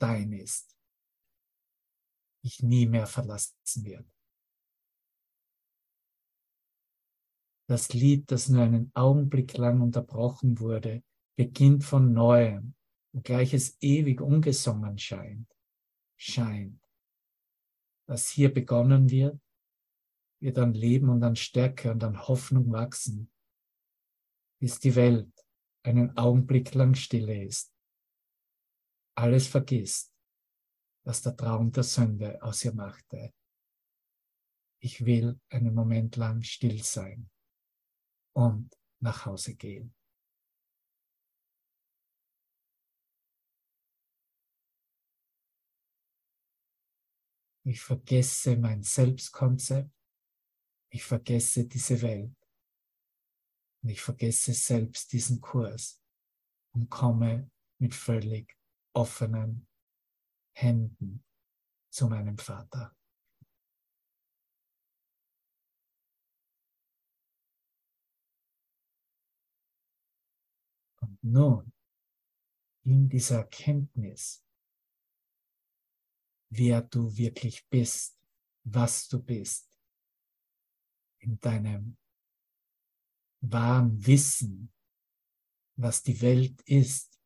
dein 0.00 0.32
ist, 0.32 0.76
dich 2.42 2.62
nie 2.62 2.86
mehr 2.86 3.06
verlassen 3.06 3.84
wird. 3.84 4.10
Das 7.68 7.92
Lied, 7.92 8.30
das 8.30 8.48
nur 8.48 8.62
einen 8.62 8.90
Augenblick 8.94 9.56
lang 9.56 9.80
unterbrochen 9.80 10.58
wurde, 10.58 11.04
beginnt 11.36 11.84
von 11.84 12.12
neuem, 12.12 12.74
obgleich 13.14 13.54
es 13.54 13.80
ewig 13.80 14.20
ungesungen 14.20 14.98
scheint 14.98 15.52
scheint. 16.22 16.80
Was 18.06 18.28
hier 18.28 18.52
begonnen 18.52 19.10
wird, 19.10 19.40
wird 20.40 20.58
an 20.58 20.74
Leben 20.74 21.08
und 21.08 21.22
an 21.22 21.36
Stärke 21.36 21.90
und 21.90 22.02
an 22.04 22.28
Hoffnung 22.28 22.70
wachsen, 22.72 23.30
bis 24.60 24.78
die 24.78 24.94
Welt 24.94 25.32
einen 25.82 26.16
Augenblick 26.16 26.74
lang 26.74 26.94
stille 26.94 27.44
ist. 27.44 27.74
Alles 29.16 29.46
vergisst, 29.46 30.12
was 31.04 31.22
der 31.22 31.36
Traum 31.36 31.72
der 31.72 31.82
Sünde 31.82 32.40
aus 32.42 32.64
ihr 32.64 32.72
machte. 32.72 33.32
Ich 34.80 35.04
will 35.04 35.40
einen 35.48 35.74
Moment 35.74 36.16
lang 36.16 36.42
still 36.42 36.82
sein 36.82 37.30
und 38.32 38.76
nach 39.00 39.26
Hause 39.26 39.54
gehen. 39.54 39.94
Ich 47.64 47.80
vergesse 47.80 48.56
mein 48.56 48.82
Selbstkonzept. 48.82 49.90
Ich 50.90 51.04
vergesse 51.04 51.66
diese 51.66 52.02
Welt. 52.02 52.36
Und 53.82 53.88
ich 53.88 54.00
vergesse 54.00 54.52
selbst 54.52 55.12
diesen 55.12 55.40
Kurs 55.40 56.00
und 56.74 56.90
komme 56.90 57.50
mit 57.78 57.94
völlig 57.94 58.56
offenen 58.94 59.68
Händen 60.56 61.24
zu 61.90 62.08
meinem 62.08 62.38
Vater. 62.38 62.96
Und 71.00 71.22
nun, 71.22 71.72
in 72.84 73.08
dieser 73.08 73.38
Erkenntnis, 73.38 74.44
wer 76.54 76.82
du 76.82 77.16
wirklich 77.16 77.66
bist, 77.68 78.18
was 78.64 79.08
du 79.08 79.22
bist, 79.22 79.68
in 81.20 81.38
deinem 81.40 81.96
wahren 83.40 84.04
Wissen, 84.06 84.72
was 85.76 86.02
die 86.02 86.20
Welt 86.20 86.60
ist, 86.62 87.18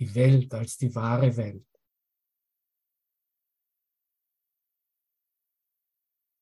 die 0.00 0.12
Welt 0.14 0.52
als 0.52 0.76
die 0.76 0.92
wahre 0.94 1.36
Welt. 1.36 1.66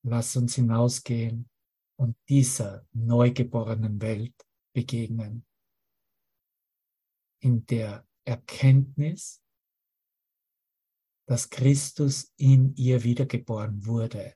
Lass 0.07 0.37
uns 0.37 0.54
hinausgehen 0.54 1.48
und 1.96 2.16
dieser 2.28 2.87
neugeborenen 2.92 4.00
Welt 4.00 4.35
begegnen, 4.72 5.46
in 7.40 7.64
der 7.66 8.07
Erkenntnis, 8.24 9.42
dass 11.26 11.48
Christus 11.48 12.32
in 12.37 12.74
ihr 12.76 13.02
wiedergeboren 13.02 13.84
wurde 13.87 14.34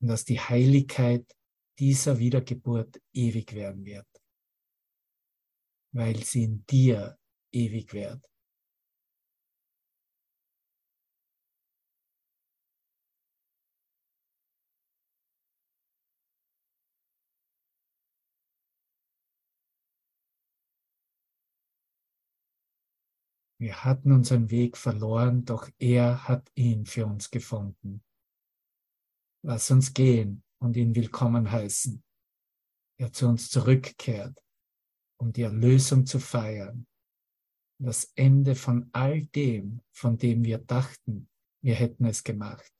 und 0.00 0.08
dass 0.08 0.24
die 0.24 0.40
Heiligkeit 0.40 1.26
dieser 1.78 2.18
Wiedergeburt 2.18 3.00
ewig 3.12 3.54
werden 3.54 3.84
wird, 3.84 4.08
weil 5.92 6.22
sie 6.24 6.44
in 6.44 6.66
dir 6.66 7.18
ewig 7.52 7.92
wird. 7.92 8.27
Wir 23.60 23.84
hatten 23.84 24.12
unseren 24.12 24.50
Weg 24.50 24.76
verloren, 24.76 25.44
doch 25.44 25.68
er 25.78 26.28
hat 26.28 26.48
ihn 26.54 26.86
für 26.86 27.06
uns 27.06 27.28
gefunden. 27.28 28.04
Lass 29.44 29.70
uns 29.72 29.92
gehen 29.92 30.44
und 30.60 30.76
ihn 30.76 30.94
willkommen 30.94 31.50
heißen. 31.50 32.02
Er 33.00 33.12
zu 33.12 33.26
uns 33.26 33.50
zurückkehrt, 33.50 34.40
um 35.20 35.32
die 35.32 35.42
Erlösung 35.42 36.06
zu 36.06 36.20
feiern. 36.20 36.86
Das 37.80 38.12
Ende 38.14 38.54
von 38.54 38.90
all 38.92 39.26
dem, 39.26 39.80
von 39.92 40.16
dem 40.16 40.44
wir 40.44 40.58
dachten, 40.58 41.28
wir 41.60 41.74
hätten 41.74 42.04
es 42.04 42.22
gemacht. 42.22 42.72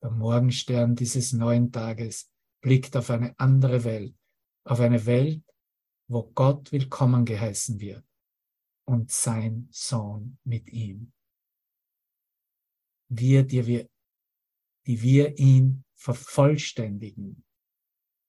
Der 0.00 0.10
Morgenstern 0.12 0.94
dieses 0.94 1.32
neuen 1.32 1.72
Tages 1.72 2.30
blickt 2.62 2.96
auf 2.96 3.10
eine 3.10 3.36
andere 3.38 3.82
Welt, 3.82 4.16
auf 4.64 4.78
eine 4.78 5.06
Welt, 5.06 5.42
wo 6.08 6.22
Gott 6.22 6.70
willkommen 6.70 7.24
geheißen 7.24 7.80
wird 7.80 8.04
und 8.86 9.10
sein 9.10 9.68
Sohn 9.70 10.38
mit 10.44 10.68
ihm. 10.70 11.12
Wir, 13.08 13.42
die 13.42 13.66
wir, 13.66 13.88
die 14.86 15.02
wir 15.02 15.38
ihn 15.38 15.84
vervollständigen, 15.94 17.44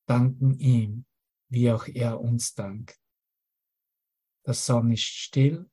danken 0.07 0.59
ihm, 0.59 1.05
wie 1.49 1.71
auch 1.71 1.87
er 1.87 2.19
uns 2.19 2.53
dankt. 2.53 2.99
Der 4.45 4.53
Sonne 4.53 4.95
ist 4.95 5.03
still 5.03 5.69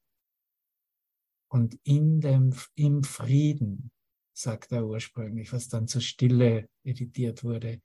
und 1.49 1.79
in 1.85 2.21
dem, 2.21 2.55
im 2.75 3.05
Frieden, 3.05 3.91
sagt 4.33 4.73
er 4.73 4.87
ursprünglich, 4.87 5.53
was 5.53 5.69
dann 5.69 5.87
zur 5.87 6.01
Stille 6.01 6.69
editiert 6.83 7.45
wurde, 7.45 7.81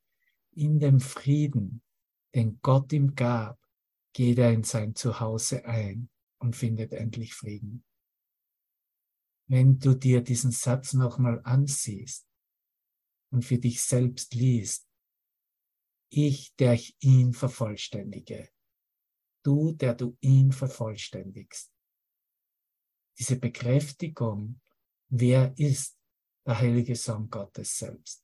in 0.51 0.79
dem 0.79 0.99
Frieden, 0.99 1.81
den 2.33 2.59
Gott 2.61 2.91
ihm 2.91 3.15
gab, 3.15 3.59
geht 4.13 4.39
er 4.39 4.51
in 4.51 4.63
sein 4.63 4.95
Zuhause 4.95 5.65
ein 5.65 6.09
und 6.39 6.55
findet 6.55 6.93
endlich 6.93 7.33
Frieden. 7.33 7.85
Wenn 9.47 9.79
du 9.79 9.95
dir 9.95 10.21
diesen 10.21 10.51
Satz 10.51 10.93
nochmal 10.93 11.41
ansiehst 11.43 12.27
und 13.31 13.43
für 13.43 13.57
dich 13.57 13.81
selbst 13.81 14.33
liest, 14.33 14.87
ich, 16.09 16.55
der 16.55 16.73
ich 16.73 16.95
ihn 16.99 17.33
vervollständige, 17.33 18.49
du, 19.43 19.71
der 19.73 19.95
du 19.95 20.17
ihn 20.21 20.51
vervollständigst. 20.51 21.71
Diese 23.17 23.37
Bekräftigung, 23.37 24.61
wer 25.09 25.53
ist 25.57 25.97
der 26.45 26.59
heilige 26.59 26.95
Sohn 26.95 27.29
Gottes 27.29 27.77
selbst? 27.77 28.23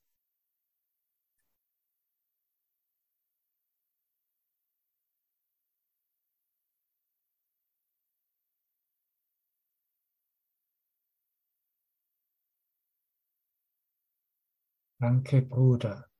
Danke, 14.98 15.42
Bruder, 15.42 16.10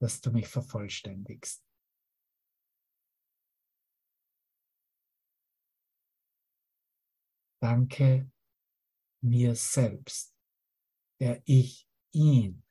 dass 0.00 0.20
du 0.20 0.30
mich 0.30 0.48
vervollständigst. 0.48 1.62
Danke 7.60 8.30
mir 9.22 9.54
selbst, 9.54 10.34
der 11.20 11.42
ich 11.44 11.88
ihn, 12.12 12.62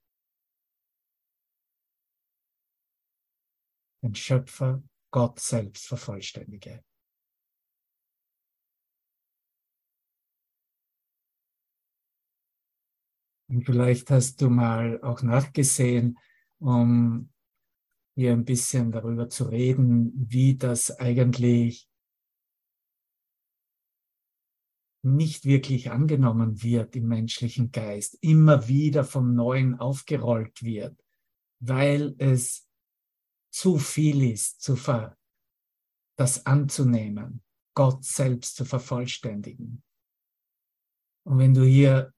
den 4.03 4.15
Schöpfer 4.15 4.83
Gott 5.11 5.39
selbst 5.39 5.87
vervollständige. 5.87 6.83
Und 13.53 13.65
vielleicht 13.65 14.09
hast 14.09 14.41
du 14.41 14.49
mal 14.49 14.99
auch 15.03 15.21
nachgesehen, 15.21 16.17
um 16.59 17.31
hier 18.15 18.31
ein 18.31 18.45
bisschen 18.45 18.91
darüber 18.91 19.29
zu 19.29 19.43
reden, 19.45 20.11
wie 20.15 20.57
das 20.57 20.97
eigentlich 20.99 21.87
nicht 25.03 25.45
wirklich 25.45 25.91
angenommen 25.91 26.63
wird 26.63 26.95
im 26.95 27.07
menschlichen 27.07 27.71
Geist, 27.71 28.17
immer 28.21 28.67
wieder 28.67 29.03
vom 29.03 29.35
Neuen 29.35 29.79
aufgerollt 29.79 30.63
wird, 30.63 30.97
weil 31.59 32.15
es 32.17 32.67
zu 33.51 33.77
viel 33.77 34.31
ist, 34.31 34.61
zu 34.61 34.75
ver 34.75 35.17
das 36.15 36.45
anzunehmen, 36.45 37.43
Gott 37.75 38.03
selbst 38.05 38.55
zu 38.55 38.65
vervollständigen. 38.65 39.83
Und 41.25 41.39
wenn 41.39 41.53
du 41.53 41.63
hier 41.63 42.12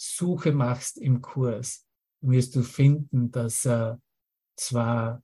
Suche 0.00 0.52
machst 0.52 0.96
im 0.98 1.20
Kurs, 1.20 1.84
wirst 2.20 2.54
du 2.54 2.62
finden, 2.62 3.30
dass 3.30 3.66
er 3.66 4.00
zwar 4.56 5.22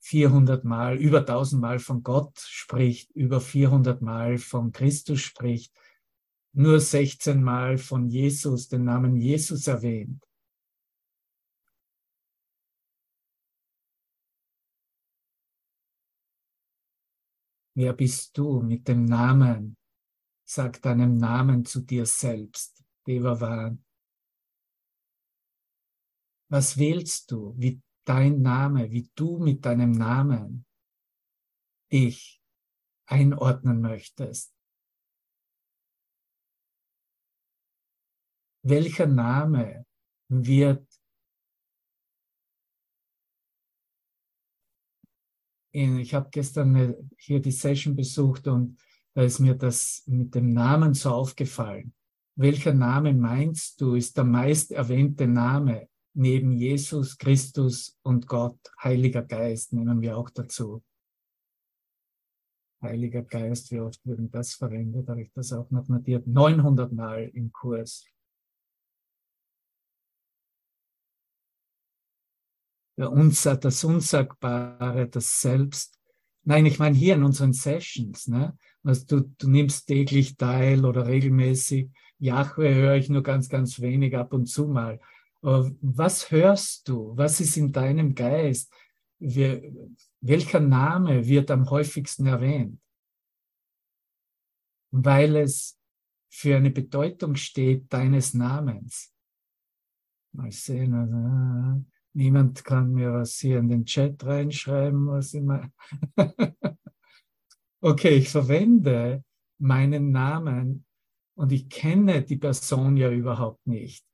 400 0.00 0.64
Mal, 0.64 0.96
über 0.98 1.20
1000 1.20 1.60
Mal 1.60 1.78
von 1.78 2.02
Gott 2.02 2.38
spricht, 2.40 3.10
über 3.12 3.40
400 3.40 4.02
Mal 4.02 4.38
von 4.38 4.72
Christus 4.72 5.20
spricht, 5.20 5.72
nur 6.52 6.80
16 6.80 7.42
Mal 7.42 7.78
von 7.78 8.08
Jesus, 8.08 8.68
den 8.68 8.84
Namen 8.84 9.16
Jesus 9.16 9.66
erwähnt. 9.66 10.24
Wer 17.74 17.92
bist 17.92 18.36
du 18.36 18.60
mit 18.60 18.88
dem 18.88 19.04
Namen? 19.04 19.76
Sag 20.44 20.82
deinem 20.82 21.16
Namen 21.16 21.64
zu 21.64 21.80
dir 21.80 22.04
selbst. 22.04 22.79
Devavan. 23.06 23.84
Was 26.50 26.76
wählst 26.78 27.30
du, 27.30 27.54
wie 27.56 27.80
dein 28.04 28.42
Name, 28.42 28.90
wie 28.90 29.10
du 29.14 29.38
mit 29.38 29.64
deinem 29.64 29.92
Namen 29.92 30.66
dich 31.92 32.42
einordnen 33.06 33.80
möchtest? 33.80 34.54
Welcher 38.62 39.06
Name 39.06 39.86
wird 40.28 40.86
ich 45.72 46.14
habe 46.14 46.28
gestern 46.30 47.08
hier 47.16 47.40
die 47.40 47.52
Session 47.52 47.94
besucht 47.94 48.48
und 48.48 48.76
da 49.14 49.22
ist 49.22 49.38
mir 49.38 49.54
das 49.54 50.02
mit 50.06 50.34
dem 50.34 50.52
Namen 50.52 50.94
so 50.94 51.10
aufgefallen 51.10 51.94
welcher 52.40 52.72
Name 52.72 53.12
meinst 53.12 53.80
du, 53.82 53.94
ist 53.94 54.16
der 54.16 54.24
meist 54.24 54.72
erwähnte 54.72 55.26
Name 55.26 55.88
neben 56.14 56.52
Jesus, 56.52 57.18
Christus 57.18 57.98
und 58.02 58.26
Gott? 58.26 58.58
Heiliger 58.82 59.22
Geist 59.22 59.74
nehmen 59.74 60.00
wir 60.00 60.16
auch 60.16 60.30
dazu. 60.30 60.82
Heiliger 62.80 63.22
Geist, 63.22 63.70
wie 63.72 63.80
oft 63.80 64.00
wird 64.06 64.34
das 64.34 64.54
verwendet? 64.54 65.06
Habe 65.06 65.20
ich 65.20 65.30
das 65.34 65.52
auch 65.52 65.70
noch 65.70 65.86
notiert? 65.88 66.26
900 66.26 66.90
Mal 66.90 67.30
im 67.34 67.52
Kurs. 67.52 68.06
Der 72.96 73.12
Unsa 73.12 73.56
das 73.56 73.84
Unsagbare, 73.84 75.08
das 75.10 75.42
Selbst. 75.42 76.00
Nein, 76.44 76.64
ich 76.64 76.78
meine 76.78 76.96
hier 76.96 77.16
in 77.16 77.22
unseren 77.22 77.52
Sessions, 77.52 78.28
ne? 78.28 78.56
Also 78.82 79.04
du, 79.06 79.34
du 79.36 79.50
nimmst 79.50 79.86
täglich 79.86 80.38
teil 80.38 80.86
oder 80.86 81.06
regelmäßig 81.06 81.90
Jahwe 82.20 82.74
höre 82.74 82.94
ich 82.96 83.08
nur 83.08 83.22
ganz, 83.22 83.48
ganz 83.48 83.80
wenig 83.80 84.16
ab 84.16 84.32
und 84.32 84.46
zu 84.46 84.68
mal. 84.68 85.00
Aber 85.42 85.70
was 85.80 86.30
hörst 86.30 86.86
du? 86.88 87.16
Was 87.16 87.40
ist 87.40 87.56
in 87.56 87.72
deinem 87.72 88.14
Geist? 88.14 88.72
welcher 89.22 90.60
Name 90.60 91.26
wird 91.26 91.50
am 91.50 91.68
häufigsten 91.68 92.26
erwähnt? 92.26 92.80
Weil 94.92 95.36
es 95.36 95.78
für 96.30 96.56
eine 96.56 96.70
Bedeutung 96.70 97.36
steht 97.36 97.92
deines 97.92 98.32
Namens. 98.32 99.12
Mal 100.32 100.50
sehen. 100.50 100.94
Also, 100.94 101.84
niemand 102.14 102.64
kann 102.64 102.92
mir 102.92 103.12
was 103.12 103.34
hier 103.34 103.58
in 103.58 103.68
den 103.68 103.84
Chat 103.84 104.24
reinschreiben, 104.24 105.08
was 105.08 105.34
immer. 105.34 105.70
okay, 107.80 108.16
ich 108.16 108.30
verwende 108.30 109.22
meinen 109.58 110.12
Namen 110.12 110.86
und 111.40 111.52
ich 111.52 111.70
kenne 111.70 112.22
die 112.22 112.36
Person 112.36 112.98
ja 112.98 113.10
überhaupt 113.10 113.66
nicht. 113.66 114.04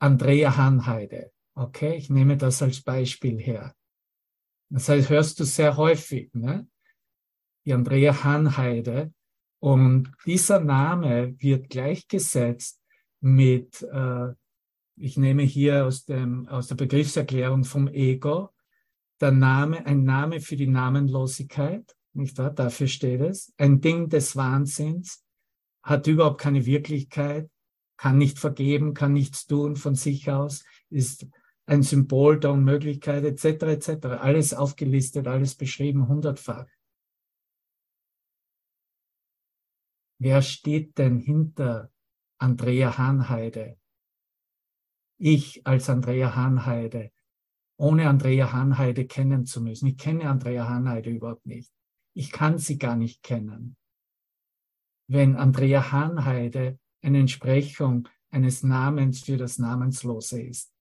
Andrea 0.00 0.56
Hanheide. 0.56 1.30
Okay, 1.54 1.94
ich 1.94 2.10
nehme 2.10 2.36
das 2.36 2.60
als 2.60 2.82
Beispiel 2.82 3.38
her. 3.38 3.76
Das 4.68 4.88
heißt, 4.88 5.10
hörst 5.10 5.38
du 5.38 5.44
sehr 5.44 5.76
häufig, 5.76 6.34
ne? 6.34 6.66
Die 7.64 7.72
Andrea 7.72 8.24
Hanheide. 8.24 9.14
Und 9.60 10.10
dieser 10.26 10.58
Name 10.58 11.36
wird 11.38 11.70
gleichgesetzt 11.70 12.82
mit, 13.20 13.82
äh, 13.82 14.32
ich 14.96 15.18
nehme 15.18 15.44
hier 15.44 15.86
aus, 15.86 16.04
dem, 16.04 16.48
aus 16.48 16.66
der 16.66 16.74
Begriffserklärung 16.74 17.62
vom 17.62 17.86
Ego, 17.86 18.50
der 19.20 19.30
Name, 19.30 19.86
ein 19.86 20.02
Name 20.02 20.40
für 20.40 20.56
die 20.56 20.66
Namenlosigkeit, 20.66 21.94
nicht 22.12 22.36
wahr? 22.38 22.50
Dafür 22.50 22.88
steht 22.88 23.20
es. 23.20 23.54
Ein 23.56 23.80
Ding 23.80 24.08
des 24.08 24.34
Wahnsinns, 24.34 25.24
hat 25.88 26.06
überhaupt 26.06 26.40
keine 26.40 26.66
Wirklichkeit, 26.66 27.50
kann 27.96 28.18
nicht 28.18 28.38
vergeben, 28.38 28.92
kann 28.92 29.14
nichts 29.14 29.46
tun 29.46 29.74
von 29.76 29.94
sich 29.94 30.30
aus, 30.30 30.64
ist 30.90 31.26
ein 31.66 31.82
Symbol 31.82 32.38
der 32.38 32.52
Unmöglichkeit, 32.52 33.24
etc., 33.24 33.62
etc. 33.62 34.06
Alles 34.20 34.52
aufgelistet, 34.52 35.26
alles 35.26 35.54
beschrieben, 35.54 36.06
hundertfach. 36.06 36.66
Wer 40.20 40.42
steht 40.42 40.98
denn 40.98 41.18
hinter 41.18 41.90
Andrea 42.38 42.98
Hahnheide? 42.98 43.78
Ich 45.18 45.66
als 45.66 45.88
Andrea 45.88 46.34
Hahnheide, 46.36 47.12
ohne 47.76 48.08
Andrea 48.08 48.52
Hahnheide 48.52 49.06
kennen 49.06 49.46
zu 49.46 49.62
müssen. 49.62 49.86
Ich 49.86 49.96
kenne 49.96 50.28
Andrea 50.28 50.68
Hahnheide 50.68 51.10
überhaupt 51.10 51.46
nicht. 51.46 51.72
Ich 52.14 52.30
kann 52.30 52.58
sie 52.58 52.78
gar 52.78 52.96
nicht 52.96 53.22
kennen. 53.22 53.76
Wenn 55.08 55.36
Andrea 55.36 55.90
Hahnheide 55.90 56.78
eine 57.02 57.20
Entsprechung 57.20 58.08
eines 58.30 58.62
Namens 58.62 59.20
für 59.20 59.36
das 59.36 59.58
Namenslose 59.58 60.42
ist. 60.42 60.72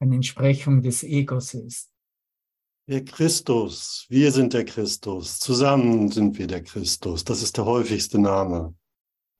Eine 0.00 0.16
Entsprechung 0.16 0.82
des 0.82 1.02
Egos 1.02 1.54
ist. 1.54 1.90
Der 2.88 3.04
Christus, 3.04 4.06
wir 4.08 4.30
sind 4.30 4.52
der 4.52 4.64
Christus, 4.64 5.40
zusammen 5.40 6.10
sind 6.10 6.38
wir 6.38 6.46
der 6.46 6.62
Christus. 6.62 7.24
Das 7.24 7.42
ist 7.42 7.56
der 7.56 7.64
häufigste 7.64 8.18
Name. 8.18 8.74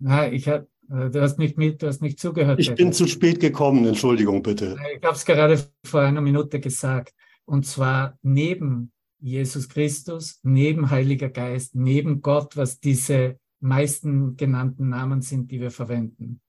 Na, 0.00 0.30
ich 0.30 0.48
hab, 0.48 0.64
äh, 0.90 1.10
du 1.10 1.22
hast 1.22 1.38
nicht 1.38 1.56
mit, 1.56 1.80
du 1.80 1.86
hast 1.86 2.02
nicht 2.02 2.18
zugehört. 2.18 2.58
Ich 2.58 2.74
bin 2.74 2.92
zu 2.92 3.06
spät 3.06 3.38
gekommen, 3.38 3.86
Entschuldigung 3.86 4.42
bitte. 4.42 4.76
Ich 4.96 5.04
habe 5.04 5.14
es 5.14 5.24
gerade 5.24 5.64
vor 5.84 6.00
einer 6.00 6.20
Minute 6.20 6.58
gesagt. 6.58 7.14
Und 7.46 7.64
zwar 7.64 8.18
neben 8.22 8.92
Jesus 9.18 9.68
Christus, 9.68 10.40
neben 10.42 10.90
Heiliger 10.90 11.30
Geist, 11.30 11.74
neben 11.74 12.20
Gott, 12.20 12.56
was 12.56 12.80
diese 12.80 13.38
meisten 13.60 14.36
genannten 14.36 14.88
Namen 14.90 15.22
sind, 15.22 15.50
die 15.50 15.60
wir 15.60 15.70
verwenden. 15.70 16.40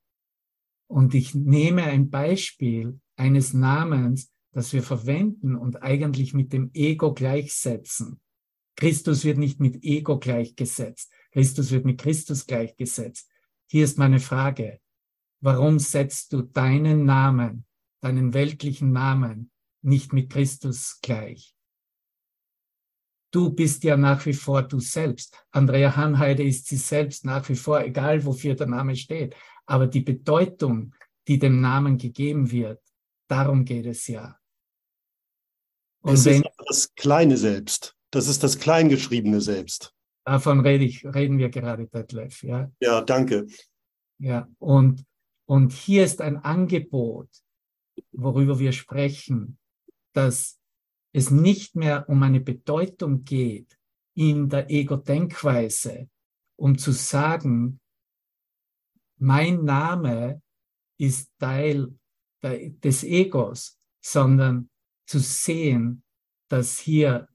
Und 0.88 1.14
ich 1.14 1.34
nehme 1.36 1.84
ein 1.84 2.10
Beispiel 2.10 3.00
eines 3.16 3.54
Namens, 3.54 4.32
das 4.52 4.74
wir 4.74 4.84
verwenden 4.84 5.56
und 5.56 5.84
eigentlich 5.84 6.34
mit 6.34 6.52
dem 6.52 6.72
Ego 6.74 7.14
gleichsetzen. 7.14 8.20
Christus 8.76 9.24
wird 9.24 9.38
nicht 9.38 9.60
mit 9.60 9.84
Ego 9.84 10.20
gleichgesetzt. 10.20 11.12
Christus 11.32 11.72
wird 11.72 11.86
mit 11.86 12.00
Christus 12.00 12.46
gleichgesetzt. 12.46 13.30
Hier 13.70 13.84
ist 13.84 13.98
meine 13.98 14.20
Frage. 14.20 14.80
Warum 15.42 15.80
setzt 15.80 16.34
du 16.34 16.42
deinen 16.42 17.06
Namen, 17.06 17.66
deinen 18.02 18.34
weltlichen 18.34 18.92
Namen 18.92 19.52
nicht 19.88 20.14
mit 20.14 20.30
Christus 20.30 21.00
gleich? 21.02 21.56
Du 23.32 23.50
bist 23.50 23.84
ja 23.84 23.98
nach 23.98 24.26
wie 24.26 24.34
vor 24.34 24.64
du 24.64 24.80
selbst. 24.80 25.38
Andrea 25.52 25.96
Hanheide 25.96 26.44
ist 26.44 26.68
sie 26.68 26.78
selbst 26.78 27.26
nach 27.26 27.48
wie 27.50 27.56
vor, 27.56 27.82
egal 27.82 28.24
wofür 28.26 28.56
der 28.56 28.68
Name 28.68 28.96
steht. 28.96 29.36
Aber 29.66 29.88
die 29.88 30.02
Bedeutung, 30.02 30.94
die 31.28 31.38
dem 31.38 31.60
Namen 31.60 31.98
gegeben 31.98 32.52
wird, 32.52 32.82
darum 33.28 33.66
geht 33.66 33.86
es 33.86 34.08
ja. 34.08 34.40
Und 36.02 36.14
es 36.14 36.26
wenn, 36.26 36.44
ist 36.44 36.64
das 36.66 36.96
kleine 36.96 37.38
Selbst. 37.38 37.96
Das 38.12 38.28
ist 38.28 38.44
das 38.44 38.58
kleingeschriebene 38.60 39.42
Selbst. 39.42 39.94
Davon 40.24 40.62
rede 40.62 40.86
ich, 40.86 41.06
reden 41.06 41.38
wir 41.38 41.50
gerade, 41.50 41.88
Detlef. 41.88 42.44
Ja, 42.44 42.72
ja 42.80 43.02
danke. 43.02 43.48
Ja, 44.20 44.48
und, 44.60 45.06
und 45.46 45.74
hier 45.74 46.06
ist 46.06 46.22
ein 46.22 46.38
Angebot, 46.38 47.30
worüber 48.12 48.60
wir 48.60 48.72
sprechen, 48.72 49.58
dass 50.18 50.60
es 51.14 51.30
nicht 51.30 51.76
mehr 51.76 52.10
um 52.10 52.24
eine 52.24 52.40
Bedeutung 52.40 53.24
geht 53.24 53.78
in 54.16 54.50
der 54.50 54.68
Ego-Denkweise, 54.72 56.10
um 56.56 56.76
zu 56.76 56.92
sagen, 56.92 57.80
mein 59.20 59.64
Name 59.64 60.42
ist 61.00 61.32
Teil 61.38 61.96
des 62.42 63.04
Egos, 63.04 63.80
sondern 64.04 64.72
zu 65.06 65.20
sehen, 65.20 66.04
dass 66.50 66.80
hier 66.80 67.28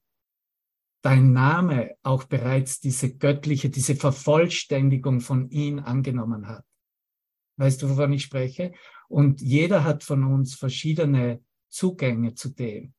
dein 1.03 1.33
Name 1.33 1.95
auch 2.03 2.25
bereits 2.25 2.81
diese 2.81 3.17
göttliche, 3.17 3.71
diese 3.71 3.95
Vervollständigung 3.95 5.21
von 5.21 5.51
ihm 5.51 5.79
angenommen 5.79 6.49
hat. 6.49 6.65
Weißt 7.59 7.81
du, 7.83 7.91
wovon 7.91 8.13
ich 8.13 8.25
spreche? 8.25 8.73
Und 9.09 9.41
jeder 9.41 9.85
hat 9.85 10.03
von 10.03 10.25
uns 10.25 10.57
verschiedene 10.57 11.45
Zugänge 11.73 12.35
zu 12.35 12.51
dem. 12.51 12.95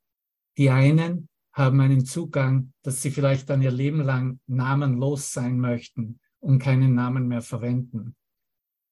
Die 0.57 0.69
einen 0.69 1.29
haben 1.53 1.79
einen 1.79 2.05
Zugang, 2.05 2.73
dass 2.81 3.01
sie 3.01 3.11
vielleicht 3.11 3.49
dann 3.49 3.61
ihr 3.61 3.71
Leben 3.71 4.01
lang 4.01 4.39
namenlos 4.47 5.31
sein 5.31 5.59
möchten 5.59 6.19
und 6.39 6.59
keinen 6.59 6.93
Namen 6.93 7.27
mehr 7.27 7.41
verwenden. 7.41 8.15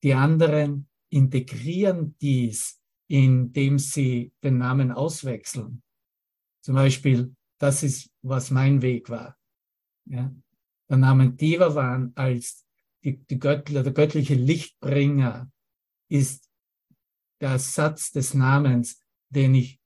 Die 0.04 0.14
anderen 0.14 0.88
integrieren 1.10 2.16
dies 2.22 2.82
indem 3.12 3.78
sie 3.78 4.32
den 4.42 4.58
Namen 4.58 4.94
auswechseln. 4.94 5.84
Zum 6.62 6.76
Beispiel, 6.76 7.36
das 7.58 7.84
ist, 7.84 8.10
was 8.22 8.52
mein 8.52 8.82
Weg 8.82 9.10
war. 9.10 9.38
Ja? 10.06 10.34
Der 10.90 10.98
Name 10.98 11.32
Devavan 11.32 12.14
als 12.16 12.66
die, 13.04 13.18
die 13.18 13.38
Göttler, 13.38 13.84
der 13.84 13.92
göttliche 13.92 14.36
Lichtbringer 14.36 15.52
ist 16.08 16.50
der 17.42 17.60
Satz 17.60 18.12
des 18.12 18.34
Namens, 18.34 19.01
den 19.32 19.56
ich 19.56 19.80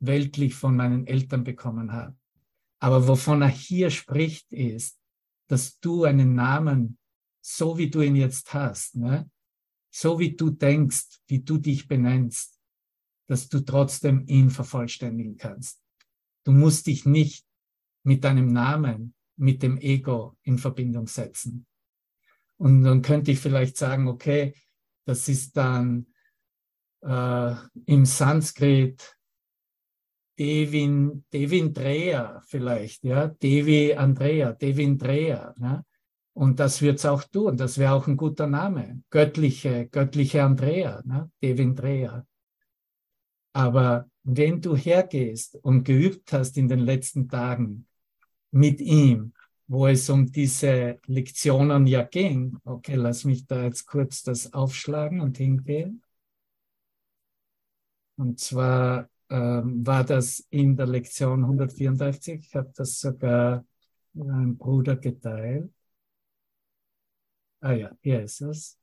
weltlich 0.00 0.54
von 0.54 0.76
meinen 0.76 1.06
Eltern 1.06 1.44
bekommen 1.44 1.92
habe. 1.92 2.16
Aber 2.80 3.06
wovon 3.06 3.42
er 3.42 3.48
hier 3.48 3.90
spricht, 3.90 4.52
ist, 4.52 4.98
dass 5.48 5.78
du 5.80 6.04
einen 6.04 6.34
Namen, 6.34 6.98
so 7.40 7.78
wie 7.78 7.90
du 7.90 8.00
ihn 8.00 8.16
jetzt 8.16 8.54
hast, 8.54 8.96
ne? 8.96 9.30
so 9.90 10.18
wie 10.18 10.34
du 10.34 10.50
denkst, 10.50 11.20
wie 11.26 11.40
du 11.40 11.58
dich 11.58 11.86
benennst, 11.86 12.58
dass 13.28 13.48
du 13.48 13.60
trotzdem 13.60 14.24
ihn 14.26 14.50
vervollständigen 14.50 15.36
kannst. 15.36 15.80
Du 16.44 16.52
musst 16.52 16.86
dich 16.86 17.04
nicht 17.04 17.46
mit 18.02 18.24
deinem 18.24 18.52
Namen, 18.52 19.14
mit 19.36 19.62
dem 19.62 19.78
Ego 19.78 20.36
in 20.42 20.58
Verbindung 20.58 21.06
setzen. 21.06 21.66
Und 22.56 22.82
dann 22.82 23.02
könnte 23.02 23.30
ich 23.30 23.38
vielleicht 23.38 23.76
sagen, 23.76 24.08
okay, 24.08 24.54
das 25.04 25.28
ist 25.28 25.56
dann 25.56 26.06
äh, 27.02 27.54
im 27.86 28.04
Sanskrit 28.04 29.16
Devin, 30.38 31.24
Devindreya 31.32 32.42
vielleicht, 32.46 33.04
ja, 33.04 33.28
Devi 33.28 33.94
Andrea, 33.94 34.52
Devindreya, 34.52 35.54
ja. 35.60 35.84
Und 36.34 36.58
das 36.60 36.80
wird's 36.80 37.04
auch 37.04 37.24
tun. 37.24 37.58
Das 37.58 37.76
wäre 37.76 37.92
auch 37.92 38.06
ein 38.06 38.16
guter 38.16 38.46
Name. 38.46 39.02
Göttliche, 39.10 39.86
göttliche 39.88 40.42
Andrea, 40.42 41.02
ne? 41.04 41.30
Devindreya. 41.42 42.24
Aber 43.52 44.08
wenn 44.22 44.60
du 44.60 44.74
hergehst 44.74 45.58
und 45.62 45.84
geübt 45.84 46.32
hast 46.32 46.56
in 46.56 46.68
den 46.68 46.80
letzten 46.80 47.28
Tagen 47.28 47.86
mit 48.50 48.80
ihm, 48.80 49.34
wo 49.66 49.86
es 49.86 50.08
um 50.08 50.30
diese 50.30 50.98
Lektionen 51.06 51.86
ja 51.86 52.02
ging, 52.02 52.56
okay, 52.64 52.94
lass 52.94 53.24
mich 53.24 53.46
da 53.46 53.64
jetzt 53.64 53.86
kurz 53.86 54.22
das 54.22 54.52
aufschlagen 54.52 55.20
und 55.20 55.38
hingehen. 55.38 56.02
Und 58.22 58.38
zwar 58.38 59.10
ähm, 59.30 59.84
war 59.84 60.04
das 60.04 60.46
in 60.50 60.76
der 60.76 60.86
Lektion 60.86 61.42
134, 61.42 62.38
ich 62.46 62.54
habe 62.54 62.72
das 62.76 63.00
sogar 63.00 63.66
meinem 64.12 64.56
Bruder 64.56 64.94
geteilt. 64.94 65.72
Ah 67.60 67.72
ja, 67.72 67.90
hier 68.00 68.22
ist 68.22 68.40
es. 68.42 68.78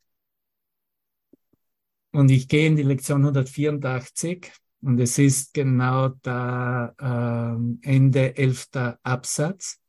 Und 2.11 2.29
ich 2.31 2.49
gehe 2.49 2.67
in 2.67 2.75
die 2.75 2.83
Lektion 2.83 3.21
184 3.21 4.51
und 4.81 4.99
es 4.99 5.17
ist 5.17 5.53
genau 5.53 6.09
da 6.21 6.93
ähm, 6.99 7.79
Ende 7.81 8.35
elfter 8.35 8.99
Absatz. 9.03 9.79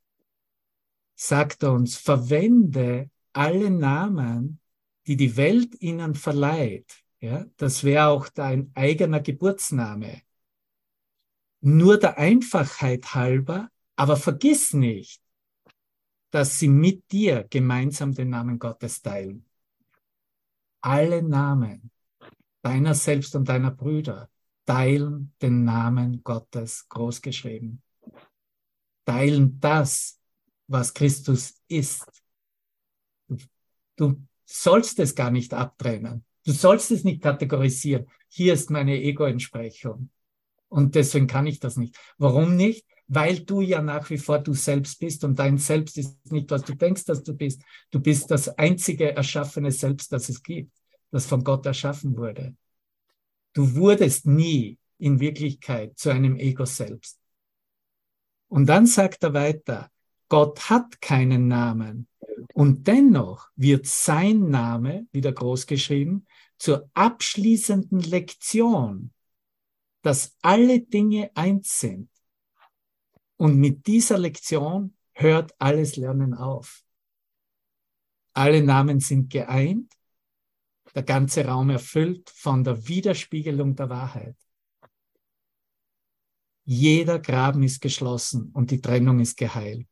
Sagt 1.16 1.64
er 1.64 1.72
uns, 1.72 1.96
verwende 1.96 3.10
alle 3.32 3.68
Namen, 3.68 4.60
die 5.08 5.16
die 5.16 5.36
Welt 5.36 5.74
ihnen 5.80 6.14
verleiht. 6.14 7.02
Ja, 7.20 7.44
das 7.58 7.84
wäre 7.84 8.06
auch 8.06 8.28
dein 8.28 8.70
eigener 8.74 9.20
Geburtsname. 9.20 10.22
Nur 11.60 11.98
der 11.98 12.16
Einfachheit 12.16 13.14
halber, 13.14 13.70
aber 13.96 14.16
vergiss 14.16 14.72
nicht, 14.72 15.22
dass 16.30 16.58
sie 16.58 16.68
mit 16.68 17.12
dir 17.12 17.46
gemeinsam 17.50 18.14
den 18.14 18.30
Namen 18.30 18.58
Gottes 18.58 19.02
teilen. 19.02 19.44
Alle 20.80 21.22
Namen, 21.22 21.90
deiner 22.62 22.94
selbst 22.94 23.34
und 23.36 23.48
deiner 23.48 23.70
Brüder, 23.70 24.30
teilen 24.64 25.34
den 25.42 25.64
Namen 25.64 26.22
Gottes 26.24 26.88
großgeschrieben. 26.88 27.82
Teilen 29.04 29.60
das, 29.60 30.18
was 30.68 30.94
Christus 30.94 31.60
ist. 31.68 32.06
Du, 33.96 34.26
sollst 34.46 34.98
es 35.00 35.14
gar 35.14 35.30
nicht 35.30 35.52
abtrennen. 35.52 36.24
Du 36.44 36.52
sollst 36.52 36.90
es 36.90 37.04
nicht 37.04 37.22
kategorisieren. 37.22 38.06
Hier 38.28 38.54
ist 38.54 38.70
meine 38.70 38.96
Ego-Entsprechung. 38.96 40.10
Und 40.68 40.94
deswegen 40.94 41.26
kann 41.26 41.46
ich 41.46 41.58
das 41.60 41.76
nicht. 41.76 41.96
Warum 42.16 42.56
nicht? 42.56 42.86
Weil 43.08 43.40
du 43.40 43.60
ja 43.60 43.82
nach 43.82 44.08
wie 44.08 44.18
vor 44.18 44.38
du 44.38 44.54
selbst 44.54 45.00
bist 45.00 45.24
und 45.24 45.38
dein 45.38 45.58
Selbst 45.58 45.98
ist 45.98 46.30
nicht, 46.30 46.50
was 46.50 46.62
du 46.62 46.74
denkst, 46.74 47.04
dass 47.04 47.24
du 47.24 47.34
bist. 47.34 47.62
Du 47.90 48.00
bist 48.00 48.30
das 48.30 48.48
einzige 48.56 49.16
erschaffene 49.16 49.72
Selbst, 49.72 50.12
das 50.12 50.28
es 50.28 50.42
gibt, 50.42 50.72
das 51.10 51.26
von 51.26 51.42
Gott 51.42 51.66
erschaffen 51.66 52.16
wurde. 52.16 52.54
Du 53.52 53.74
wurdest 53.74 54.26
nie 54.26 54.78
in 54.98 55.18
Wirklichkeit 55.18 55.98
zu 55.98 56.10
einem 56.10 56.36
Ego 56.36 56.64
selbst. 56.64 57.18
Und 58.48 58.66
dann 58.66 58.86
sagt 58.86 59.24
er 59.24 59.34
weiter, 59.34 59.90
Gott 60.30 60.70
hat 60.70 61.02
keinen 61.02 61.48
Namen. 61.48 62.08
Und 62.54 62.86
dennoch 62.86 63.48
wird 63.56 63.86
sein 63.86 64.48
Name, 64.48 65.06
wieder 65.12 65.32
groß 65.32 65.66
geschrieben, 65.66 66.26
zur 66.56 66.88
abschließenden 66.94 68.00
Lektion, 68.00 69.12
dass 70.02 70.36
alle 70.40 70.80
Dinge 70.80 71.30
eins 71.34 71.80
sind. 71.80 72.08
Und 73.36 73.58
mit 73.58 73.86
dieser 73.86 74.18
Lektion 74.18 74.96
hört 75.12 75.52
alles 75.58 75.96
Lernen 75.96 76.32
auf. 76.34 76.84
Alle 78.32 78.62
Namen 78.62 79.00
sind 79.00 79.30
geeint, 79.30 79.92
der 80.94 81.02
ganze 81.02 81.44
Raum 81.44 81.70
erfüllt 81.70 82.30
von 82.30 82.62
der 82.62 82.86
Widerspiegelung 82.86 83.74
der 83.74 83.90
Wahrheit. 83.90 84.36
Jeder 86.64 87.18
Graben 87.18 87.64
ist 87.64 87.80
geschlossen 87.80 88.50
und 88.52 88.70
die 88.70 88.80
Trennung 88.80 89.18
ist 89.18 89.36
geheilt. 89.36 89.89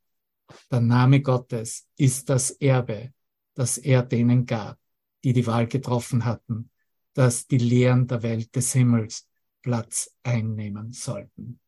Der 0.71 0.81
Name 0.81 1.21
Gottes 1.21 1.87
ist 1.97 2.29
das 2.29 2.51
Erbe, 2.51 3.13
das 3.53 3.77
er 3.77 4.03
denen 4.03 4.45
gab, 4.45 4.79
die 5.23 5.33
die 5.33 5.45
Wahl 5.45 5.67
getroffen 5.67 6.25
hatten, 6.25 6.71
dass 7.13 7.47
die 7.47 7.57
Lehren 7.57 8.07
der 8.07 8.23
Welt 8.23 8.55
des 8.55 8.73
Himmels 8.73 9.27
Platz 9.61 10.15
einnehmen 10.23 10.93
sollten. 10.93 11.59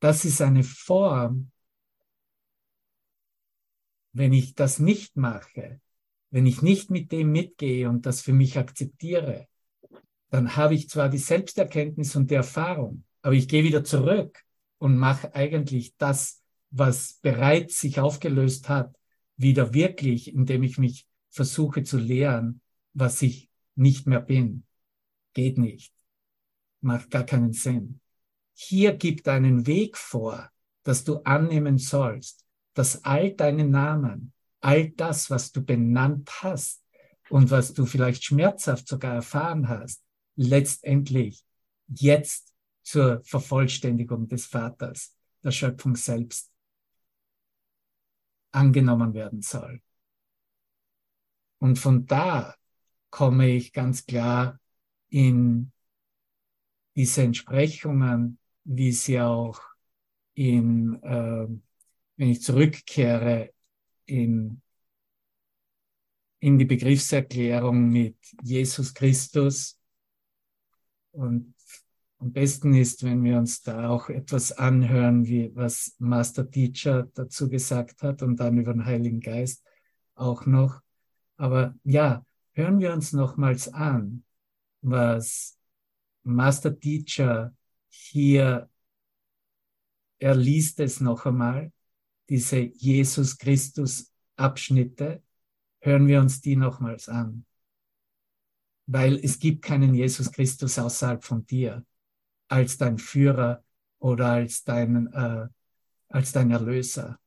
Das 0.00 0.24
ist 0.24 0.40
eine 0.40 0.64
Form, 0.64 1.52
wenn 4.12 4.32
ich 4.32 4.54
das 4.54 4.78
nicht 4.78 5.16
mache, 5.16 5.80
wenn 6.30 6.46
ich 6.46 6.62
nicht 6.62 6.90
mit 6.90 7.12
dem 7.12 7.32
mitgehe 7.32 7.88
und 7.88 8.06
das 8.06 8.22
für 8.22 8.32
mich 8.32 8.58
akzeptiere, 8.58 9.46
dann 10.30 10.56
habe 10.56 10.74
ich 10.74 10.88
zwar 10.88 11.08
die 11.08 11.18
Selbsterkenntnis 11.18 12.16
und 12.16 12.30
die 12.30 12.36
Erfahrung, 12.36 13.04
aber 13.22 13.34
ich 13.34 13.46
gehe 13.46 13.64
wieder 13.64 13.84
zurück 13.84 14.44
und 14.80 14.96
mache 14.96 15.34
eigentlich 15.34 15.94
das, 15.98 16.42
was 16.70 17.18
bereits 17.20 17.80
sich 17.80 18.00
aufgelöst 18.00 18.68
hat, 18.68 18.96
wieder 19.36 19.74
wirklich, 19.74 20.34
indem 20.34 20.62
ich 20.62 20.78
mich 20.78 21.06
versuche 21.28 21.82
zu 21.82 21.98
lehren, 21.98 22.62
was 22.94 23.22
ich 23.22 23.50
nicht 23.74 24.06
mehr 24.06 24.20
bin. 24.20 24.64
Geht 25.34 25.58
nicht. 25.58 25.92
Macht 26.80 27.10
gar 27.10 27.24
keinen 27.24 27.52
Sinn. 27.52 28.00
Hier 28.54 28.94
gibt 28.94 29.28
einen 29.28 29.66
Weg 29.66 29.96
vor, 29.96 30.50
dass 30.82 31.04
du 31.04 31.18
annehmen 31.24 31.76
sollst, 31.76 32.46
dass 32.72 33.04
all 33.04 33.32
deine 33.32 33.64
Namen, 33.64 34.32
all 34.60 34.90
das, 34.90 35.30
was 35.30 35.52
du 35.52 35.62
benannt 35.62 36.30
hast 36.42 36.82
und 37.28 37.50
was 37.50 37.74
du 37.74 37.84
vielleicht 37.84 38.24
schmerzhaft 38.24 38.88
sogar 38.88 39.14
erfahren 39.14 39.68
hast, 39.68 40.02
letztendlich 40.36 41.44
jetzt 41.86 42.49
zur 42.82 43.22
Vervollständigung 43.24 44.28
des 44.28 44.46
Vaters, 44.46 45.16
der 45.42 45.50
Schöpfung 45.50 45.96
selbst, 45.96 46.50
angenommen 48.52 49.14
werden 49.14 49.42
soll. 49.42 49.80
Und 51.58 51.78
von 51.78 52.06
da 52.06 52.54
komme 53.10 53.48
ich 53.48 53.72
ganz 53.72 54.06
klar 54.06 54.58
in 55.10 55.72
diese 56.96 57.22
Entsprechungen, 57.22 58.38
wie 58.64 58.92
sie 58.92 59.20
auch 59.20 59.60
in, 60.34 61.02
äh, 61.02 61.46
wenn 62.16 62.28
ich 62.28 62.42
zurückkehre 62.42 63.52
in, 64.06 64.62
in 66.40 66.58
die 66.58 66.64
Begriffserklärung 66.64 67.88
mit 67.90 68.16
Jesus 68.42 68.94
Christus 68.94 69.78
und 71.12 71.54
am 72.20 72.32
besten 72.32 72.74
ist, 72.74 73.02
wenn 73.02 73.24
wir 73.24 73.38
uns 73.38 73.62
da 73.62 73.88
auch 73.88 74.10
etwas 74.10 74.52
anhören, 74.52 75.26
wie 75.26 75.54
was 75.56 75.96
Master 75.98 76.48
Teacher 76.48 77.08
dazu 77.14 77.48
gesagt 77.48 78.02
hat 78.02 78.22
und 78.22 78.38
dann 78.38 78.58
über 78.58 78.74
den 78.74 78.84
Heiligen 78.84 79.20
Geist 79.20 79.64
auch 80.14 80.44
noch. 80.44 80.82
Aber 81.38 81.74
ja, 81.82 82.24
hören 82.52 82.78
wir 82.78 82.92
uns 82.92 83.14
nochmals 83.14 83.72
an, 83.72 84.22
was 84.82 85.58
Master 86.22 86.78
Teacher 86.78 87.54
hier, 87.88 88.68
er 90.18 90.34
liest 90.34 90.78
es 90.80 91.00
noch 91.00 91.24
einmal, 91.24 91.72
diese 92.28 92.58
Jesus 92.58 93.38
Christus 93.38 94.12
Abschnitte, 94.36 95.22
hören 95.80 96.06
wir 96.06 96.20
uns 96.20 96.42
die 96.42 96.56
nochmals 96.56 97.08
an. 97.08 97.46
Weil 98.86 99.16
es 99.16 99.38
gibt 99.38 99.62
keinen 99.62 99.94
Jesus 99.94 100.30
Christus 100.30 100.78
außerhalb 100.78 101.24
von 101.24 101.46
dir 101.46 101.82
als 102.50 102.76
dein 102.76 102.98
Führer 102.98 103.64
oder 104.00 104.32
als 104.32 104.64
dein, 104.64 105.06
äh, 105.12 105.46
als 106.08 106.32
dein 106.32 106.50
Erlöser. 106.50 107.18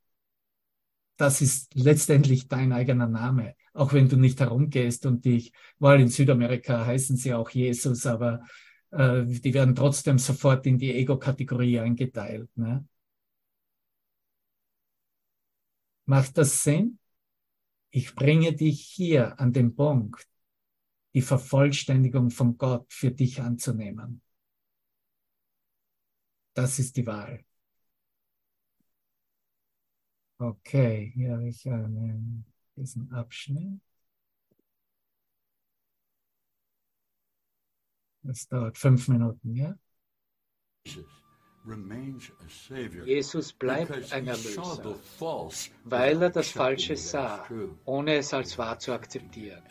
Das 1.17 1.41
ist 1.41 1.73
letztendlich 1.75 2.47
dein 2.47 2.73
eigener 2.73 3.07
Name, 3.07 3.55
auch 3.73 3.93
wenn 3.93 4.09
du 4.09 4.17
nicht 4.17 4.39
herumgehst 4.39 5.05
und 5.05 5.23
dich, 5.25 5.53
weil 5.79 6.01
in 6.01 6.09
Südamerika 6.09 6.85
heißen 6.85 7.15
sie 7.15 7.33
auch 7.33 7.49
Jesus, 7.49 8.05
aber 8.05 8.43
äh, 8.91 9.23
die 9.25 9.53
werden 9.53 9.75
trotzdem 9.75 10.17
sofort 10.17 10.65
in 10.65 10.77
die 10.77 10.93
Ego-Kategorie 10.93 11.79
eingeteilt. 11.79 12.49
Ne? 12.57 12.85
Macht 16.05 16.37
das 16.37 16.63
Sinn? 16.63 16.99
Ich 17.91 18.15
bringe 18.15 18.53
dich 18.53 18.81
hier 18.81 19.39
an 19.39 19.53
den 19.53 19.75
Punkt, 19.75 20.27
die 21.13 21.21
Vervollständigung 21.21 22.31
von 22.31 22.57
Gott 22.57 22.91
für 22.91 23.11
dich 23.11 23.39
anzunehmen. 23.39 24.21
Das 26.53 26.79
ist 26.79 26.95
die 26.97 27.05
Wahl. 27.05 27.43
Okay, 30.37 31.11
hier 31.15 31.33
habe 31.33 31.47
ich 31.47 31.67
einen, 31.67 32.45
diesen 32.75 33.11
Abschnitt. 33.13 33.79
Das 38.23 38.47
dauert 38.47 38.77
fünf 38.77 39.07
Minuten, 39.07 39.55
ja? 39.55 39.77
Jesus 43.05 43.53
bleibt 43.53 44.11
ein 44.11 44.27
Erlöser, 44.27 44.99
weil 45.85 46.21
er 46.21 46.29
das 46.29 46.49
Falsche 46.49 46.97
sah, 46.97 47.47
ohne 47.85 48.15
es 48.15 48.33
als 48.33 48.57
wahr 48.57 48.79
zu 48.79 48.91
akzeptieren. 48.93 49.63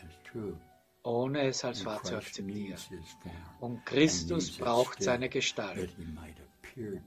Ohne 1.03 1.49
es 1.49 1.65
als 1.65 1.85
wahr 1.85 2.03
zu 2.03 2.17
akzeptieren. 2.17 2.79
Und 3.61 3.85
Christus 3.85 4.57
braucht 4.57 5.03
seine 5.03 5.29
Gestalt 5.29 5.95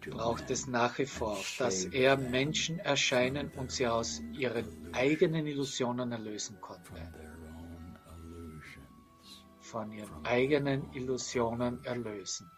braucht 0.09 0.51
es 0.51 0.67
nach 0.67 0.97
wie 0.99 1.05
vor, 1.05 1.37
dass 1.57 1.85
er 1.85 2.17
Menschen 2.17 2.79
erscheinen 2.79 3.49
und 3.55 3.71
sie 3.71 3.87
aus 3.87 4.21
ihren 4.33 4.93
eigenen 4.93 5.47
Illusionen 5.47 6.11
erlösen 6.11 6.59
konnte. 6.61 6.91
Von 9.59 9.91
ihren 9.91 10.25
eigenen 10.25 10.93
Illusionen 10.93 11.83
erlösen. 11.83 12.49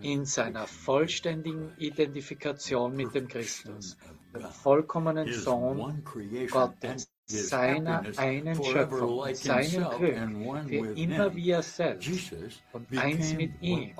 In 0.00 0.24
seiner 0.24 0.66
vollständigen 0.66 1.76
Identifikation 1.78 2.94
mit 2.94 3.14
dem 3.14 3.28
Christus, 3.28 3.96
dem 4.32 4.42
vollkommenen 4.42 5.32
Sohn 5.32 6.04
Gottes, 6.50 7.13
seiner 7.26 8.02
einen 8.16 8.62
Schöpfung, 8.62 9.34
seinem 9.34 9.88
Glück, 9.96 10.68
für 10.68 10.92
immer 10.94 11.34
wie 11.34 11.50
er 11.50 11.62
selbst 11.62 12.34
und 12.72 12.98
eins 12.98 13.34
mit 13.34 13.52
ihm, 13.62 13.92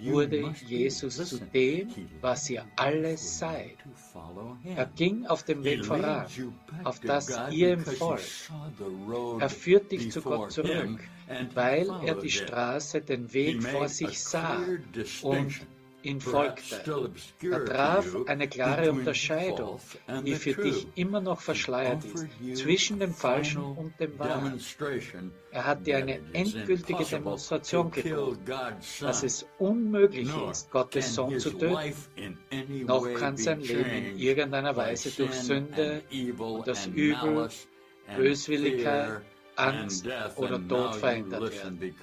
wurde 0.00 0.54
Jesus 0.66 1.16
zu 1.16 1.38
dem, 1.38 1.88
was 2.20 2.48
ihr 2.48 2.64
alle 2.76 3.16
seid. 3.18 3.76
Er 4.64 4.86
ging 4.86 5.26
auf 5.26 5.42
dem 5.42 5.62
Weg 5.64 5.84
voran, 5.84 6.26
auf 6.84 7.00
das 7.00 7.30
ihr 7.50 7.74
ihm 7.74 7.80
folgt. 7.80 8.50
Er 9.38 9.50
führt 9.50 9.92
dich 9.92 10.10
zu 10.10 10.22
Gott 10.22 10.50
zurück, 10.50 11.00
weil 11.54 11.90
er 12.04 12.14
die 12.14 12.30
Straße, 12.30 13.02
den 13.02 13.32
Weg 13.34 13.62
vor 13.62 13.88
sich 13.88 14.18
sah 14.18 14.62
und 15.22 15.66
ihn 16.02 16.20
folgte. 16.20 17.10
Er 17.42 17.64
traf 17.64 18.06
eine 18.26 18.48
klare 18.48 18.90
Unterscheidung, 18.90 19.80
die 20.24 20.34
für 20.34 20.54
dich 20.54 20.86
immer 20.94 21.20
noch 21.20 21.40
verschleiert 21.40 22.04
ist, 22.04 22.26
zwischen 22.58 22.98
dem 22.98 23.14
Falschen 23.14 23.62
und 23.62 23.98
dem 24.00 24.18
Wahren. 24.18 24.60
Er 25.50 25.66
hat 25.66 25.86
dir 25.86 25.98
eine 25.98 26.20
endgültige 26.32 27.04
Demonstration 27.04 27.90
gegeben, 27.90 28.38
dass 29.00 29.22
es 29.22 29.46
unmöglich 29.58 30.30
ist, 30.50 30.70
Gottes 30.70 31.14
Sohn 31.14 31.38
zu 31.38 31.50
töten, 31.50 32.38
noch 32.86 33.06
kann 33.14 33.36
sein 33.36 33.60
Leben 33.60 33.90
in 33.90 34.18
irgendeiner 34.18 34.76
Weise 34.76 35.10
durch 35.10 35.34
Sünde, 35.34 36.02
das 36.64 36.86
Übel, 36.86 37.48
Böswilligkeit, 38.16 39.22
Angst 39.56 40.06
oder 40.36 40.66
Tod 40.66 40.94
verändert 40.96 41.52
werden. 41.52 41.94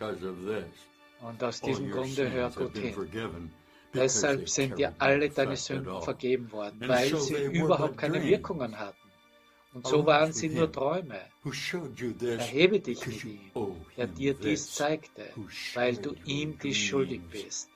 Und 1.22 1.44
aus 1.44 1.62
diesem 1.62 1.92
Grunde 1.92 2.32
hör 2.32 2.50
gut 2.50 2.78
hin. 2.78 3.52
Deshalb 3.94 4.50
sind 4.50 4.78
dir 4.78 4.94
alle 5.00 5.30
deine 5.30 5.56
Sünden 5.56 6.02
vergeben 6.02 6.52
worden, 6.52 6.80
weil 6.88 7.16
sie 7.16 7.44
überhaupt 7.46 7.98
keine 7.98 8.24
Wirkungen 8.24 8.78
hatten. 8.78 8.98
Und 9.74 9.86
so 9.86 10.06
waren 10.06 10.34
sie 10.34 10.50
nur 10.50 10.72
Träume. 10.72 11.20
Erhebe 12.22 12.80
dich 12.80 13.06
mit 13.06 13.24
ihm, 13.24 13.40
der 13.98 14.08
dir 14.08 14.34
dies 14.34 14.74
zeigte, 14.74 15.28
weil 15.76 15.96
du 15.96 16.16
ihm 16.26 16.58
dies 16.58 16.78
schuldig 16.78 17.22
bist. 17.32 17.70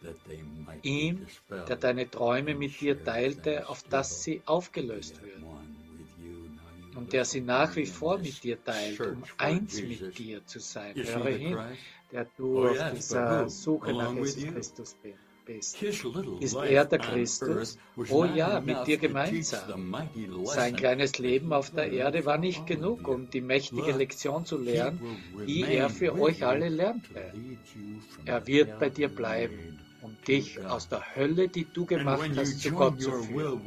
Ihm, 0.81 1.27
der 1.49 1.75
deine 1.75 2.09
Träume 2.09 2.55
mit 2.55 2.81
dir 2.81 3.03
teilte, 3.03 3.69
auf 3.69 3.83
dass 3.83 4.23
sie 4.23 4.41
aufgelöst 4.45 5.21
würden. 5.21 5.45
Und 6.95 7.13
der 7.13 7.25
sie 7.25 7.41
nach 7.41 7.75
wie 7.75 7.87
vor 7.87 8.17
mit 8.17 8.43
dir 8.43 8.63
teilt, 8.63 8.99
um 8.99 9.23
eins 9.37 9.81
mit 9.81 10.17
dir 10.17 10.45
zu 10.45 10.59
sein. 10.59 10.95
Höre 10.95 11.25
hin, 11.25 11.57
der 12.11 12.27
du 12.37 12.67
auf 12.67 12.77
dieser 12.93 13.49
Suche 13.49 13.93
nach 13.93 14.13
Jesus 14.13 14.43
Christus 14.45 14.95
bist 15.01 15.17
bist. 15.45 15.81
Ist 15.81 16.55
er 16.55 16.85
der 16.85 16.99
Christus? 16.99 17.77
Oh 18.09 18.25
ja, 18.25 18.61
mit 18.61 18.87
dir 18.87 18.97
gemeinsam. 18.97 19.95
Sein 20.45 20.75
kleines 20.75 21.19
Leben 21.19 21.53
auf 21.53 21.71
der 21.71 21.91
Erde 21.91 22.25
war 22.25 22.37
nicht 22.37 22.65
genug, 22.65 23.07
um 23.07 23.29
die 23.29 23.41
mächtige 23.41 23.91
Lektion 23.91 24.45
zu 24.45 24.57
lernen, 24.57 24.99
die 25.47 25.63
er 25.63 25.89
für 25.89 26.19
euch 26.19 26.45
alle 26.45 26.69
lernte. 26.69 27.33
Er 28.25 28.47
wird 28.47 28.79
bei 28.79 28.89
dir 28.89 29.09
bleiben 29.09 29.82
um 30.03 30.17
dich 30.27 30.63
aus 30.65 30.89
der 30.89 31.15
Hölle, 31.15 31.47
die 31.47 31.65
du 31.65 31.85
gemacht 31.85 32.29
hast, 32.35 32.61
zu 32.61 32.71
Gott 32.71 33.01
zu 33.01 33.11
führen. 33.11 33.61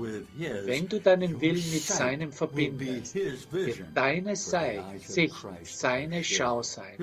Wenn 0.65 0.89
du 0.89 1.01
deinen 1.01 1.41
Willen 1.41 1.55
mit 1.73 1.83
seinem 1.83 2.33
verbindest, 2.33 3.15
wird 3.15 3.85
deine 3.95 4.37
Sicht, 4.37 5.01
Sicht 5.01 5.35
seine 5.63 6.23
Schau 6.23 6.63
sein. 6.63 6.99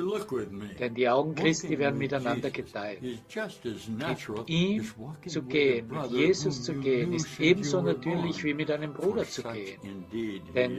Denn 0.79 0.93
die 0.93 1.09
Augen 1.09 1.35
Christi 1.35 1.77
werden 1.79 1.97
miteinander 1.97 2.51
geteilt. 2.51 3.01
Mit 3.01 4.49
ihm 4.49 4.85
zu 5.25 5.41
gehen, 5.43 5.87
mit 5.87 6.11
Jesus 6.11 6.63
zu 6.63 6.73
gehen, 6.73 7.13
ist 7.13 7.39
ebenso 7.39 7.81
natürlich 7.81 8.43
wie 8.43 8.53
mit 8.53 8.69
einem 8.69 8.93
Bruder 8.93 9.25
zu 9.25 9.43
gehen. 9.43 10.05
Denn 10.53 10.77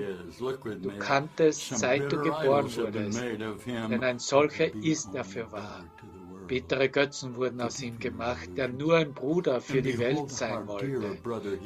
du 0.82 0.90
kanntest, 0.98 1.76
seit 1.76 2.10
du 2.12 2.18
geboren 2.18 2.74
wurdest, 2.76 3.20
denn 3.66 4.02
ein 4.02 4.18
solcher 4.18 4.72
ist 4.74 5.14
er 5.14 5.24
für 5.24 5.50
wahr. 5.50 5.84
Bittere 6.46 6.88
Götzen 6.88 7.36
wurden 7.36 7.60
aus 7.60 7.82
ihm 7.82 7.98
gemacht, 7.98 8.48
der 8.56 8.68
nur 8.68 8.96
ein 8.96 9.12
Bruder 9.12 9.60
für 9.60 9.82
die 9.82 9.98
Welt 9.98 10.30
sein 10.30 10.66
wollte. 10.66 11.18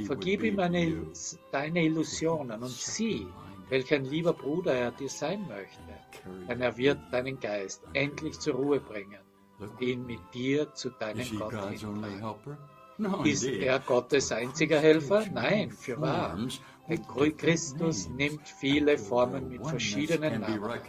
Vergib 0.05 0.43
ihm 0.43 0.59
eine, 0.59 1.07
deine 1.53 1.85
Illusionen 1.85 2.63
und 2.63 2.71
sieh, 2.71 3.27
welch 3.69 3.93
ein 3.93 4.05
lieber 4.05 4.33
Bruder 4.33 4.75
er 4.75 4.93
dir 4.93 5.09
sein 5.09 5.47
möchte. 5.49 5.81
Denn 6.49 6.61
er 6.61 6.77
wird 6.77 6.99
deinen 7.13 7.39
Geist 7.39 7.83
endlich 7.93 8.39
zur 8.39 8.55
Ruhe 8.55 8.81
bringen 8.81 9.21
und 9.59 9.81
ihn 9.81 10.07
mit 10.07 10.21
dir 10.33 10.73
zu 10.75 10.91
deinem 10.91 11.39
Gott 11.39 11.55
hintragen. 11.71 12.57
Ist 13.25 13.45
er 13.45 13.79
Gottes 13.79 14.33
einziger 14.33 14.81
Helfer? 14.81 15.25
Nein, 15.33 15.71
für 15.71 16.01
wahr. 16.01 16.37
Denn 16.89 17.37
Christus 17.37 18.09
nimmt 18.09 18.49
viele 18.49 18.99
Formen 18.99 19.49
mit 19.49 19.65
verschiedenen 19.67 20.41
Namen, 20.41 20.81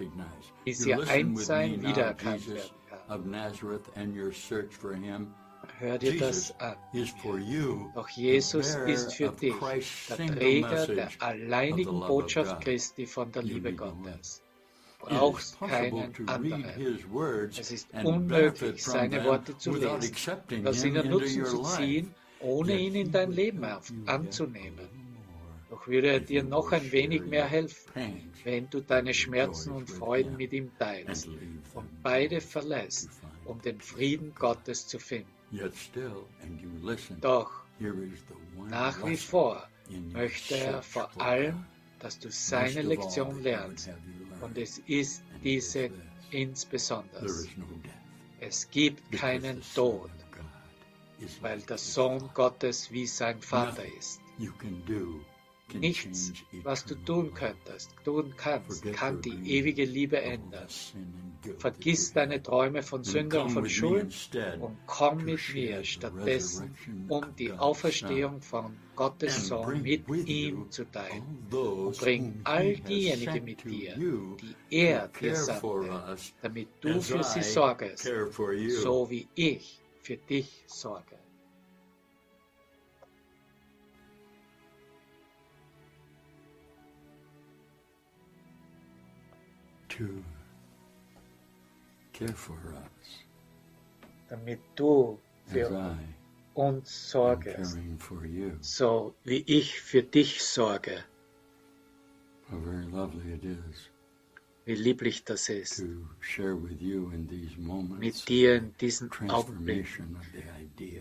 bis 0.66 0.86
ihr 0.86 1.08
Einssein 1.08 1.82
wiedererkannt 1.82 2.48
werden 2.48 2.79
of 3.10 3.26
Nazareth 3.26 3.89
and 3.95 4.16
your 4.16 4.32
search 4.32 4.74
for 4.74 4.93
him. 4.93 5.34
Hör 5.80 5.97
dir 5.97 6.18
das 6.18 6.53
an. 6.60 6.76
Is 6.93 7.10
for 7.22 7.38
you, 7.38 7.91
Doch 7.93 8.10
Jesus 8.10 8.74
the 8.74 8.91
ist 8.91 9.14
für 9.14 9.30
dich 9.30 9.53
der 10.10 10.18
Träger 10.18 10.88
der 10.88 11.10
alleinigen 11.20 11.99
Botschaft. 11.99 12.62
Christi 12.62 13.05
von 13.05 13.32
der 13.32 13.43
Liebe. 13.43 13.74
Gottes. 13.74 14.41
Brauchst 14.99 15.60
keinen 15.60 16.14
anderen. 16.28 17.49
Es 17.57 17.72
ist 17.72 17.88
unmöglich, 18.03 18.84
seine 18.84 19.24
Worte 19.24 19.57
zu 19.57 19.72
lesen, 19.72 20.68
aus 20.68 20.84
ihnen 20.84 21.10
Nutzen 21.10 21.45
zu 21.45 21.62
life. 21.62 21.78
ziehen, 21.78 22.16
ohne 22.41 22.78
ihn 22.78 22.95
in 22.95 23.12
dein 23.12 23.32
Leben 23.32 23.66
anzunehmen. 24.05 24.99
Doch 25.70 25.88
würde 25.88 26.07
er 26.07 26.20
dir 26.20 26.43
noch 26.43 26.72
ein 26.72 26.91
wenig 26.91 27.26
mehr 27.26 27.45
helfen, 27.45 27.91
wenn 28.43 28.70
du 28.70 28.82
deine 28.82 29.13
Schmerzen 29.13 29.72
und 29.72 29.89
Freuden 29.89 30.36
mit 30.38 30.51
ihm 30.51 30.72
teilst 30.80 31.28
und 31.28 32.03
beide 32.03 32.41
verlässt, 32.41 33.09
um 33.45 33.61
den 33.61 33.80
Frieden 33.80 34.34
Gottes 34.34 34.88
zu 34.88 34.97
finden. 34.99 35.30
Doch 37.22 37.51
nach 38.67 39.05
wie 39.05 39.17
vor 39.17 39.67
möchte 40.11 40.57
er 40.57 40.82
vor 40.82 41.09
allem, 41.22 41.65
dass 41.99 42.20
du 42.20 42.32
seine 42.32 42.82
Lektion 42.82 43.43
lernst. 43.43 43.89
Und 44.41 44.57
es 44.57 44.80
ist 44.88 45.24
diese 45.43 45.89
insbesondere. 46.32 47.28
Es 48.39 48.70
gibt 48.70 49.11
keinen 49.11 49.61
Tod, 49.76 50.09
weil 51.41 51.61
der 51.61 51.78
Sohn. 51.78 52.30
Gottes 52.34 52.91
wie 52.91 53.05
sein 53.05 53.41
Vater 53.41 53.84
ist. 53.97 54.22
Nichts, 55.76 56.34
was 56.63 56.86
du 56.86 56.95
tun 56.95 57.34
könntest, 57.34 57.95
tun 58.03 58.34
kannst, 58.36 58.84
kann 58.93 59.22
die 59.22 59.57
ewige 59.57 59.86
Liebe 59.86 60.22
ändern. 60.22 60.67
Vergiss 61.57 62.11
deine. 62.13 62.39
Träume 62.49 62.84
von 62.84 62.99
And 62.99 63.05
Sünde 63.05 63.41
und 63.41 63.49
von 63.51 63.70
Schuld 63.70 64.30
und 64.59 64.78
komm 64.86 65.24
mit 65.24 65.39
mir 65.53 65.84
stattdessen, 65.84 66.76
um 67.07 67.36
die 67.38 67.51
Auferstehung 67.51 68.41
von 68.41 68.76
Gottes 68.95 69.47
Sohn 69.47 69.82
mit 69.82 70.07
ihm 70.09 70.72
zu 70.72 70.86
teilen. 70.86 71.47
Und 71.51 71.97
bring 71.97 72.41
all 72.43 72.76
diejenigen 72.76 73.45
mit 73.45 73.63
dir, 73.63 73.95
die 73.95 74.55
er 74.70 75.07
dir 75.07 75.36
sandte, 75.36 76.17
damit 76.41 76.70
du 76.82 77.01
für 77.01 77.24
sie 77.24 77.43
sorgest, 77.43 78.09
so 78.82 79.09
wie 79.09 79.28
ich 79.36 79.80
für 80.01 80.17
dich 80.17 80.63
sorge. 80.67 81.20
To 90.00 90.24
care 92.14 92.36
for 92.45 92.58
us 92.84 93.30
damit 94.30 94.60
du 94.76 95.20
für 95.47 95.97
uns 96.54 97.12
sorgest, 97.12 97.78
so 98.62 99.16
wie 99.24 99.43
ich 99.47 99.82
für 99.82 100.04
dich 100.04 100.43
sorge. 100.43 101.04
How 102.52 102.60
very 102.64 102.86
lovely 102.86 103.34
it 103.34 103.43
is 103.43 103.89
Wie 104.66 104.76
lieblich 104.76 105.24
das 105.24 105.50
ist, 105.50 105.78
to 105.78 105.86
share 106.20 106.56
with 106.56 106.80
you 106.80 107.10
in 107.12 107.28
these 107.28 107.58
moments 107.60 108.00
mit 108.00 108.30
dir 108.30 108.58
in 108.58 108.76
diesen 108.80 109.10
Augenblicken 109.30 110.16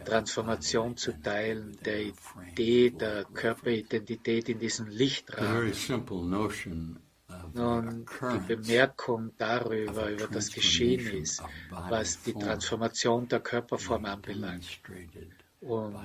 transformation 0.07 0.97
zu 0.97 1.13
teilen, 1.21 1.77
der 1.85 2.07
Idee 2.07 2.91
der 2.91 3.25
Körperidentität 3.25 4.49
in 4.49 4.59
diesem 4.59 4.91
The 4.91 5.11
Nun, 7.53 8.07
die 8.23 8.55
Bemerkung 8.55 9.33
darüber, 9.37 10.11
über 10.11 10.29
das 10.29 10.51
Geschehen 10.51 11.07
ist, 11.23 11.43
was 11.71 12.23
die 12.23 12.33
form 12.33 12.45
Transformation 12.45 13.29
der 13.29 13.41
Körperform 13.41 14.05
anbelangt 14.07 14.65
demonstrated 14.65 15.33
und 15.61 15.97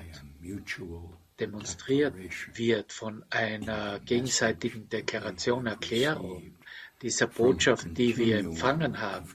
demonstriert 1.40 2.14
wird 2.58 2.92
von 2.92 3.24
einer 3.30 4.00
gegenseitigen 4.00 4.90
Deklaration, 4.90 5.68
Erklärung 5.68 6.56
dieser 7.02 7.28
from 7.28 7.46
a 7.46 7.48
Botschaft, 7.48 7.88
die 7.98 8.18
wir 8.18 8.38
continuum 8.38 8.54
empfangen 8.54 9.00
haben, 9.00 9.30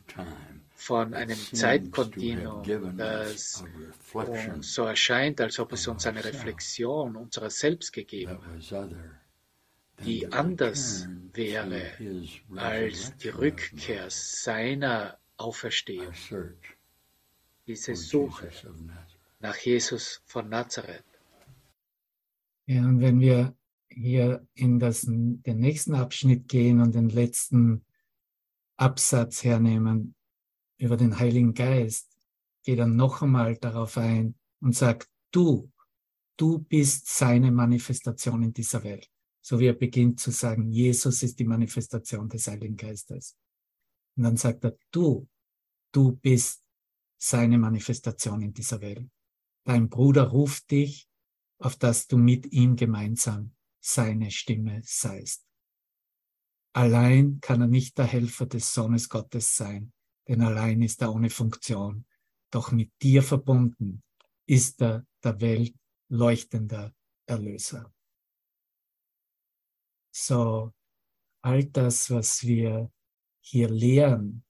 von 0.75 1.11
that 1.11 1.21
einem 1.23 1.37
Zeitkontinuum, 1.37 2.97
das 2.97 3.65
uns 4.13 4.75
so 4.75 4.85
erscheint, 4.85 5.41
als 5.41 5.59
ob 5.59 5.73
es 5.73 5.87
uns 5.89 6.07
eine 6.07 6.25
Reflexion 6.25 7.17
unserer 7.17 7.51
selbst 7.51 7.93
gegeben 7.93 8.33
hat, 8.33 8.89
die 10.05 10.31
anders 10.33 11.09
wäre 11.33 11.93
als 12.57 13.17
die 13.17 13.29
Rückkehr 13.29 14.07
seiner 14.11 15.19
Auferstehung, 15.37 16.13
diese 17.67 17.95
Suche 17.95 18.51
nach 19.41 19.57
Jesus 19.57 20.23
von 20.27 20.49
Nazareth. 20.49 21.05
Ja, 22.67 22.85
und 22.85 23.01
wenn 23.01 23.21
wir 23.21 23.57
hier 23.89 24.47
in 24.55 24.79
das, 24.79 25.03
den 25.07 25.59
nächsten 25.59 25.95
Abschnitt 25.95 26.49
gehen 26.49 26.81
und 26.81 26.95
den 26.95 27.09
letzten 27.09 27.85
Absatz 28.77 29.43
hernehmen 29.43 30.15
über 30.77 30.97
den 30.97 31.19
Heiligen 31.19 31.55
Geist, 31.55 32.09
geht 32.63 32.79
er 32.79 32.87
noch 32.87 33.23
einmal 33.23 33.57
darauf 33.57 33.97
ein 33.97 34.35
und 34.61 34.77
sagt, 34.77 35.09
du, 35.31 35.71
du 36.37 36.59
bist 36.59 37.09
seine 37.09 37.51
Manifestation 37.51 38.43
in 38.43 38.53
dieser 38.53 38.85
Welt. 38.85 39.09
So 39.41 39.59
wie 39.59 39.67
er 39.67 39.75
beginnt 39.75 40.21
zu 40.21 40.31
sagen, 40.31 40.71
Jesus 40.71 41.23
ist 41.23 41.39
die 41.39 41.45
Manifestation 41.45 42.29
des 42.29 42.47
Heiligen 42.49 42.77
Geistes. 42.77 43.37
Und 44.17 44.25
dann 44.25 44.37
sagt 44.37 44.65
er, 44.65 44.77
du, 44.91 45.29
du 45.93 46.13
bist 46.13 46.63
seine 47.19 47.59
Manifestation 47.59 48.43
in 48.43 48.53
dieser 48.53 48.81
Welt. 48.81 49.09
Dein 49.65 49.89
Bruder 49.89 50.25
ruft 50.25 50.71
dich, 50.71 51.09
auf 51.59 51.77
dass 51.77 52.07
du 52.07 52.17
mit 52.17 52.53
ihm 52.53 52.77
gemeinsam 52.77 53.55
seine 53.81 54.31
Stimme 54.31 54.81
seist. 54.85 55.45
Allein 56.73 57.41
kann 57.41 57.61
er 57.61 57.67
nicht 57.67 57.99
der 57.99 58.07
Helfer 58.07 58.47
des 58.47 58.73
Sohnes 58.73 59.09
Gottes 59.09 59.57
sein, 59.57 59.93
denn 60.29 60.43
allein 60.43 60.83
ist 60.83 61.03
er 61.03 61.13
ohne 61.13 61.31
Funktion. 61.31 62.07
Doch 62.51 62.71
mit 62.71 62.93
dir 63.03 63.23
verbunden 63.23 64.03
ist 64.47 64.81
er 64.81 65.07
der 65.23 65.41
Welt 65.41 65.75
leuchtender 66.09 66.95
Erlöser. 67.27 67.93
So, 70.21 70.75
all 71.43 71.65
das, 71.65 72.11
was 72.11 72.43
wir 72.43 72.91
hier 73.41 73.69
lehren 73.69 74.45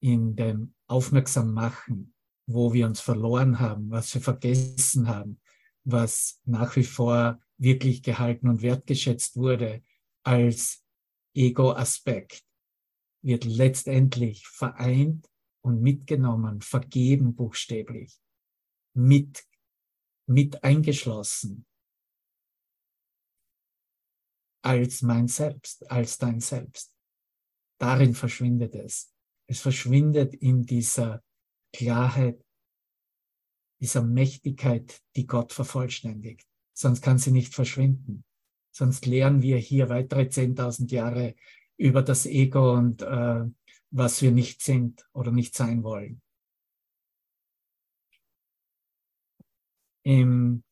in 0.00 0.36
dem 0.36 0.74
Aufmerksam 0.86 1.54
machen, 1.54 2.14
wo 2.46 2.74
wir 2.74 2.86
uns 2.86 3.00
verloren 3.00 3.58
haben, 3.58 3.90
was 3.90 4.12
wir 4.12 4.20
vergessen 4.20 5.08
haben, 5.08 5.40
was 5.84 6.42
nach 6.44 6.76
wie 6.76 6.84
vor 6.84 7.40
wirklich 7.56 8.02
gehalten 8.02 8.50
und 8.50 8.60
wertgeschätzt 8.60 9.36
wurde 9.36 9.82
als 10.24 10.84
Ego-Aspekt, 11.34 12.44
wird 13.22 13.46
letztendlich 13.46 14.46
vereint 14.46 15.26
und 15.62 15.80
mitgenommen, 15.80 16.60
vergeben 16.60 17.34
buchstäblich, 17.34 18.20
mit, 18.92 19.42
mit 20.26 20.62
eingeschlossen 20.62 21.66
als 24.66 25.02
mein 25.02 25.28
Selbst, 25.28 25.88
als 25.88 26.18
dein 26.18 26.40
Selbst. 26.40 26.92
Darin 27.78 28.14
verschwindet 28.14 28.74
es. 28.74 29.14
Es 29.48 29.60
verschwindet 29.60 30.34
in 30.34 30.66
dieser 30.66 31.22
Klarheit, 31.72 32.44
dieser 33.80 34.02
Mächtigkeit, 34.02 35.00
die 35.14 35.24
Gott 35.28 35.52
vervollständigt. 35.52 36.48
Sonst 36.76 37.00
kann 37.00 37.18
sie 37.18 37.30
nicht 37.30 37.54
verschwinden. 37.54 38.24
Sonst 38.72 39.06
lernen 39.06 39.40
wir 39.40 39.56
hier 39.58 39.88
weitere 39.88 40.22
10.000 40.22 40.90
Jahre 40.90 41.36
über 41.76 42.02
das 42.02 42.26
Ego 42.26 42.74
und 42.74 43.02
äh, 43.02 43.44
was 43.92 44.20
wir 44.20 44.32
nicht 44.32 44.62
sind 44.62 45.08
oder 45.12 45.30
nicht 45.30 45.54
sein 45.54 45.84
wollen. 45.84 46.20
Im, 50.02 50.64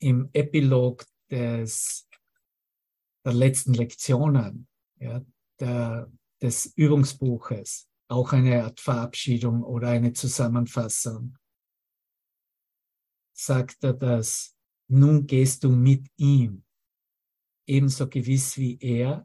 im 0.00 0.28
Epilog 0.34 1.06
des, 1.30 2.09
der 3.24 3.32
letzten 3.32 3.74
Lektionen, 3.74 4.68
ja, 4.98 5.24
der, 5.58 6.10
des 6.40 6.66
Übungsbuches, 6.76 7.88
auch 8.08 8.32
eine 8.32 8.64
Art 8.64 8.80
Verabschiedung 8.80 9.62
oder 9.62 9.88
eine 9.88 10.12
Zusammenfassung, 10.12 11.36
sagt 13.32 13.84
er, 13.84 13.94
dass 13.94 14.56
nun 14.88 15.26
gehst 15.26 15.64
du 15.64 15.70
mit 15.70 16.08
ihm, 16.16 16.64
ebenso 17.66 18.08
gewiss 18.08 18.56
wie 18.56 18.78
er, 18.80 19.24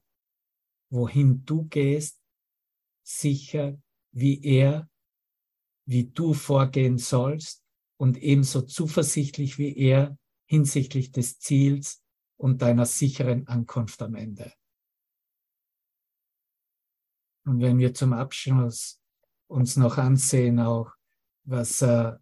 wohin 0.91 1.43
du 1.45 1.65
gehst, 1.65 2.21
sicher 3.03 3.81
wie 4.11 4.41
er, 4.43 4.89
wie 5.87 6.05
du 6.05 6.33
vorgehen 6.33 6.97
sollst. 6.97 7.63
Und 7.97 8.17
ebenso 8.17 8.61
zuversichtlich 8.61 9.57
wie 9.57 9.75
er 9.77 10.17
hinsichtlich 10.47 11.11
des 11.11 11.39
Ziels 11.39 12.04
und 12.37 12.61
deiner 12.61 12.85
sicheren 12.85 13.47
Ankunft 13.47 14.01
am 14.01 14.15
Ende. 14.15 14.53
Und 17.45 17.61
wenn 17.61 17.77
wir 17.77 17.93
zum 17.93 18.13
Abschluss 18.13 18.99
uns 19.47 19.77
noch 19.77 19.97
ansehen, 19.97 20.59
auch 20.59 20.91
was 21.43 21.81
er 21.83 22.21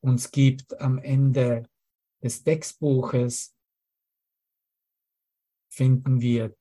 uns 0.00 0.30
gibt 0.30 0.78
am 0.80 0.98
Ende 0.98 1.68
des 2.22 2.42
Textbuches, 2.44 3.56
finden 5.70 6.20
wir 6.20 6.56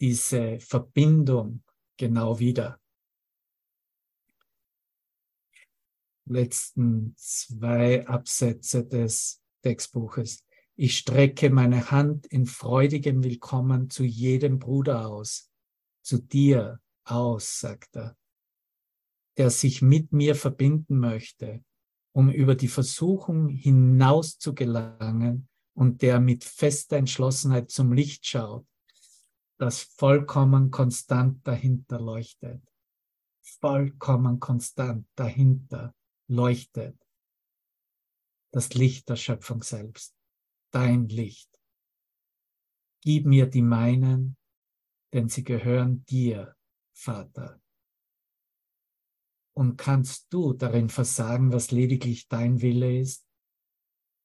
diese 0.00 0.60
Verbindung 0.60 1.62
genau 1.96 2.38
wieder. 2.38 2.80
Letzten 6.24 7.14
zwei 7.16 8.06
Absätze 8.06 8.86
des 8.86 9.42
Textbuches. 9.62 10.47
Ich 10.80 10.96
strecke 10.96 11.50
meine 11.50 11.90
Hand 11.90 12.26
in 12.26 12.46
freudigem 12.46 13.24
Willkommen 13.24 13.90
zu 13.90 14.04
jedem 14.04 14.60
Bruder 14.60 15.08
aus, 15.08 15.50
zu 16.02 16.18
dir 16.18 16.80
aus, 17.02 17.58
sagt 17.58 17.96
er, 17.96 18.16
der 19.38 19.50
sich 19.50 19.82
mit 19.82 20.12
mir 20.12 20.36
verbinden 20.36 21.00
möchte, 21.00 21.64
um 22.12 22.30
über 22.30 22.54
die 22.54 22.68
Versuchung 22.68 23.48
hinaus 23.48 24.38
zu 24.38 24.54
gelangen 24.54 25.48
und 25.74 26.00
der 26.00 26.20
mit 26.20 26.44
fester 26.44 26.96
Entschlossenheit 26.96 27.72
zum 27.72 27.92
Licht 27.92 28.24
schaut, 28.24 28.64
das 29.58 29.82
vollkommen 29.82 30.70
konstant 30.70 31.44
dahinter 31.44 32.00
leuchtet. 32.00 32.62
Vollkommen 33.42 34.38
konstant 34.38 35.08
dahinter 35.16 35.92
leuchtet. 36.28 36.96
Das 38.52 38.74
Licht 38.74 39.08
der 39.08 39.16
Schöpfung 39.16 39.64
selbst. 39.64 40.17
Dein 40.70 41.08
Licht. 41.08 41.48
Gib 43.02 43.26
mir 43.26 43.46
die 43.46 43.62
meinen, 43.62 44.36
denn 45.12 45.28
sie 45.28 45.44
gehören 45.44 46.04
dir, 46.04 46.56
Vater. 46.92 47.60
Und 49.54 49.76
kannst 49.76 50.32
du 50.32 50.52
darin 50.52 50.88
versagen, 50.88 51.52
was 51.52 51.70
lediglich 51.70 52.28
dein 52.28 52.60
Wille 52.60 53.00
ist? 53.00 53.26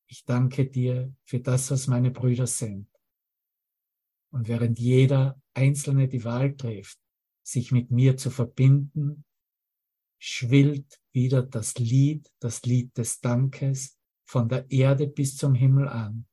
Ich 0.07 0.25
danke 0.25 0.69
dir 0.69 1.15
für 1.23 1.39
das, 1.39 1.71
was 1.71 1.87
meine 1.87 2.11
Brüder 2.11 2.45
sind. 2.45 2.87
Und 4.31 4.47
während 4.47 4.79
jeder 4.79 5.41
Einzelne 5.53 6.07
die 6.07 6.23
Wahl 6.23 6.55
trifft, 6.55 6.99
sich 7.41 7.71
mit 7.71 7.89
mir 7.91 8.17
zu 8.17 8.29
verbinden, 8.29 9.25
schwillt 10.19 11.01
wieder 11.11 11.43
das 11.43 11.75
Lied, 11.75 12.31
das 12.39 12.63
Lied 12.63 12.97
des 12.97 13.19
Dankes 13.21 13.97
von 14.25 14.49
der 14.49 14.69
Erde 14.71 15.07
bis 15.07 15.37
zum 15.37 15.53
Himmel 15.53 15.87
an. 15.87 16.27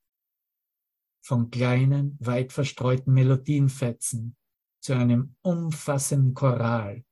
Von 1.23 1.51
kleinen, 1.51 2.17
weit 2.21 2.53
verstreuten 2.53 3.13
Melodienfetzen 3.13 4.37
zu 4.81 4.95
einem 4.95 5.37
umfassenden 5.43 6.35
Choral 6.35 7.05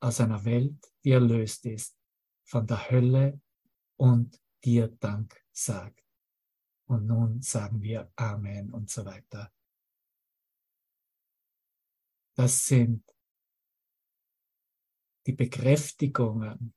aus 0.00 0.20
einer 0.20 0.44
Welt, 0.44 0.92
die 1.04 1.12
erlöst 1.12 1.66
ist 1.66 1.96
von 2.44 2.66
der 2.66 2.90
Hölle 2.90 3.40
und 3.96 4.40
dir 4.64 4.88
Dank 4.88 5.40
sagt. 5.52 6.04
Und 6.86 7.06
nun 7.06 7.40
sagen 7.40 7.80
wir 7.80 8.12
Amen 8.16 8.70
und 8.72 8.90
so 8.90 9.04
weiter. 9.04 9.52
Das 12.34 12.66
sind 12.66 13.04
die 15.26 15.32
Bekräftigungen 15.32 16.74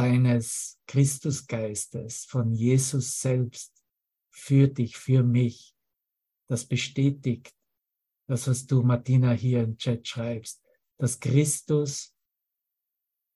deines 0.00 0.80
Christusgeistes, 0.86 2.24
von 2.24 2.54
Jesus 2.54 3.20
selbst, 3.20 3.84
für 4.30 4.66
dich, 4.66 4.96
für 4.96 5.22
mich. 5.22 5.76
Das 6.48 6.64
bestätigt 6.64 7.54
das, 8.26 8.46
was 8.46 8.64
du, 8.64 8.82
Martina, 8.82 9.32
hier 9.32 9.62
im 9.62 9.76
Chat 9.76 10.08
schreibst, 10.08 10.64
dass 10.96 11.20
Christus 11.20 12.16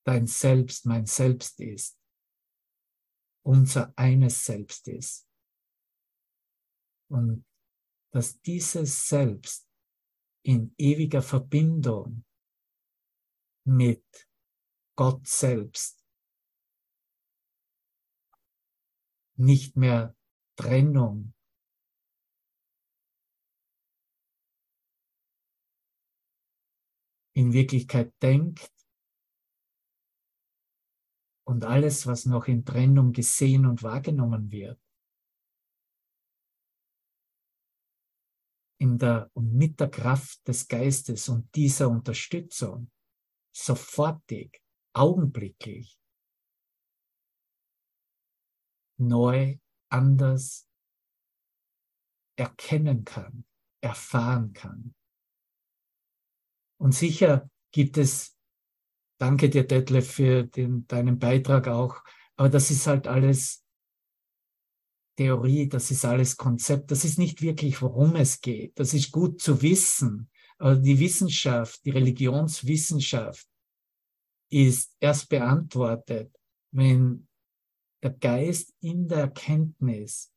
dein 0.07 0.25
Selbst, 0.25 0.87
mein 0.87 1.05
Selbst 1.05 1.59
ist, 1.59 1.99
unser 3.45 3.93
eines 3.95 4.43
Selbst 4.43 4.87
ist. 4.87 5.27
Und 7.11 7.45
dass 8.11 8.41
dieses 8.41 9.07
Selbst 9.07 9.69
in 10.43 10.73
ewiger 10.79 11.21
Verbindung 11.21 12.25
mit 13.67 14.03
Gott 14.95 15.27
selbst 15.27 16.04
nicht 19.37 19.75
mehr 19.75 20.15
Trennung. 20.57 21.33
In 27.33 27.51
Wirklichkeit 27.51 28.13
denkt 28.21 28.71
und 31.45 31.65
alles, 31.65 32.07
was 32.07 32.25
noch 32.25 32.47
in 32.47 32.65
Trennung 32.65 33.11
gesehen 33.11 33.65
und 33.65 33.83
wahrgenommen 33.83 34.51
wird, 34.51 34.79
in 38.79 38.97
der 38.97 39.29
und 39.33 39.53
mit 39.53 39.79
der 39.79 39.89
Kraft 39.89 40.47
des 40.47 40.67
Geistes 40.67 41.29
und 41.29 41.53
dieser 41.55 41.89
Unterstützung 41.89 42.89
sofortig, 43.53 44.61
augenblicklich 44.93 45.99
neu, 48.97 49.57
anders 49.89 50.67
erkennen 52.37 53.05
kann, 53.05 53.45
erfahren 53.81 54.53
kann. 54.53 54.93
Und 56.77 56.93
sicher 56.93 57.49
gibt 57.71 57.97
es, 57.97 58.37
danke 59.17 59.49
dir, 59.49 59.65
Detlef, 59.65 60.11
für 60.11 60.43
den, 60.43 60.85
deinen 60.87 61.19
Beitrag 61.19 61.67
auch, 61.67 62.03
aber 62.35 62.49
das 62.49 62.71
ist 62.71 62.87
halt 62.87 63.07
alles 63.07 63.65
Theorie, 65.17 65.69
das 65.69 65.91
ist 65.91 66.03
alles 66.03 66.35
Konzept, 66.35 66.91
das 66.91 67.05
ist 67.05 67.17
nicht 67.17 67.41
wirklich, 67.41 67.81
worum 67.81 68.17
es 68.17 68.41
geht. 68.41 68.77
Das 68.77 68.93
ist 68.93 69.11
gut 69.11 69.41
zu 69.41 69.61
wissen, 69.61 70.29
aber 70.57 70.75
die 70.75 70.99
Wissenschaft, 70.99 71.85
die 71.85 71.91
Religionswissenschaft 71.91 73.47
ist 74.51 74.95
erst 74.99 75.29
beantwortet, 75.29 76.35
wenn 76.71 77.27
der 78.05 78.13
Geist 78.13 78.71
in 78.81 79.07
der 79.07 79.17
Erkenntnis, 79.17 80.31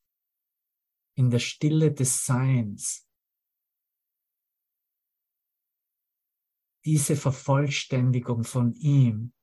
in 1.18 1.28
der 1.28 1.38
Stille 1.38 1.92
des 1.92 2.24
Seins, 2.24 3.06
diese 6.86 7.14
Vervollständigung 7.14 8.44
von 8.44 8.72
ihm 8.72 9.34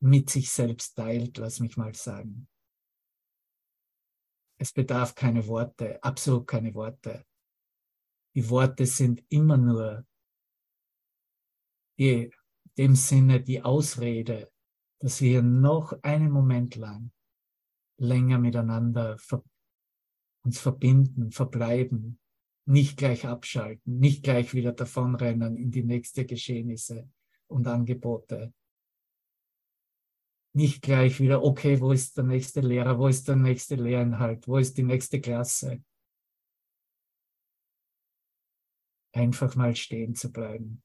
mit 0.00 0.30
sich 0.30 0.48
selbst 0.48 0.94
teilt, 0.94 1.36
lass 1.38 1.58
mich 1.58 1.76
mal 1.76 1.92
sagen. 1.92 2.46
Es 4.60 4.72
bedarf 4.72 5.16
keine 5.16 5.44
Worte, 5.48 6.00
absolut 6.04 6.46
keine 6.46 6.72
Worte. 6.74 7.26
Die 8.36 8.48
Worte 8.48 8.86
sind 8.86 9.24
immer 9.28 9.56
nur 9.56 10.06
die, 11.98 12.32
dem 12.78 12.94
Sinne 12.94 13.40
die 13.40 13.62
Ausrede, 13.62 14.50
dass 15.00 15.20
wir 15.20 15.42
noch 15.42 15.92
einen 16.02 16.30
Moment 16.30 16.76
lang 16.76 17.12
länger 17.98 18.38
miteinander 18.38 19.18
uns 20.44 20.60
verbinden, 20.60 21.30
verbleiben, 21.30 22.18
nicht 22.66 22.96
gleich 22.96 23.26
abschalten, 23.26 23.98
nicht 23.98 24.22
gleich 24.22 24.54
wieder 24.54 24.72
davonrennen 24.72 25.56
in 25.56 25.70
die 25.70 25.84
nächste 25.84 26.24
Geschehnisse 26.24 27.08
und 27.46 27.66
Angebote. 27.66 28.52
Nicht 30.56 30.82
gleich 30.82 31.20
wieder, 31.20 31.42
okay, 31.42 31.80
wo 31.80 31.92
ist 31.92 32.16
der 32.16 32.24
nächste 32.24 32.60
Lehrer, 32.60 32.98
wo 32.98 33.08
ist 33.08 33.26
der 33.26 33.36
nächste 33.36 33.74
Lehrinhalt, 33.74 34.46
wo 34.46 34.58
ist 34.58 34.76
die 34.78 34.84
nächste 34.84 35.20
Klasse? 35.20 35.82
Einfach 39.12 39.54
mal 39.56 39.74
stehen 39.74 40.14
zu 40.14 40.32
bleiben 40.32 40.82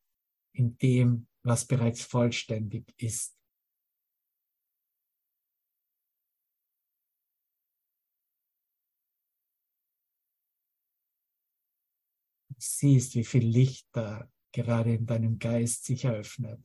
in 0.54 0.78
dem, 0.78 1.28
was 1.44 1.66
bereits 1.66 2.04
vollständig 2.04 2.86
ist. 2.98 3.40
siehst, 12.62 13.16
wie 13.16 13.24
viel 13.24 13.46
Licht 13.46 13.88
da 13.92 14.30
gerade 14.52 14.94
in 14.94 15.06
deinem 15.06 15.40
Geist 15.40 15.86
sich 15.86 16.06
eröffnet. 16.06 16.62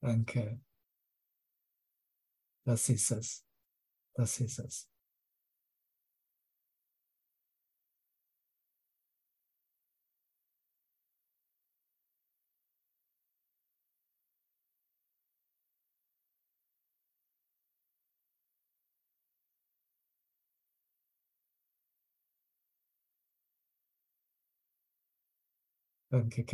Danke. 0.00 0.60
Das 2.66 2.88
ist 2.88 3.10
es. 3.10 3.46
Das 4.14 4.40
ist 4.40 4.58
es. 4.58 4.93
Danke, 26.14 26.44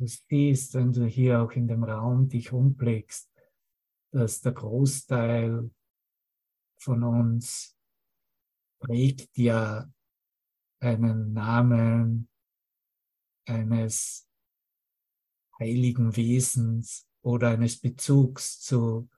Du 0.00 0.06
siehst, 0.06 0.72
wenn 0.72 0.94
du 0.94 1.04
hier 1.04 1.42
auch 1.42 1.52
in 1.52 1.68
dem 1.68 1.84
Raum 1.84 2.26
dich 2.26 2.52
umblickst, 2.52 3.30
dass 4.12 4.40
der 4.40 4.52
Großteil 4.52 5.70
von 6.78 7.02
uns 7.02 7.76
trägt 8.80 9.36
ja 9.36 9.92
einen 10.80 11.34
Namen 11.34 12.30
eines 13.46 14.26
heiligen 15.58 16.16
Wesens 16.16 17.06
oder 17.20 17.50
eines 17.50 17.78
Bezugs 17.78 18.58
zu 18.58 19.10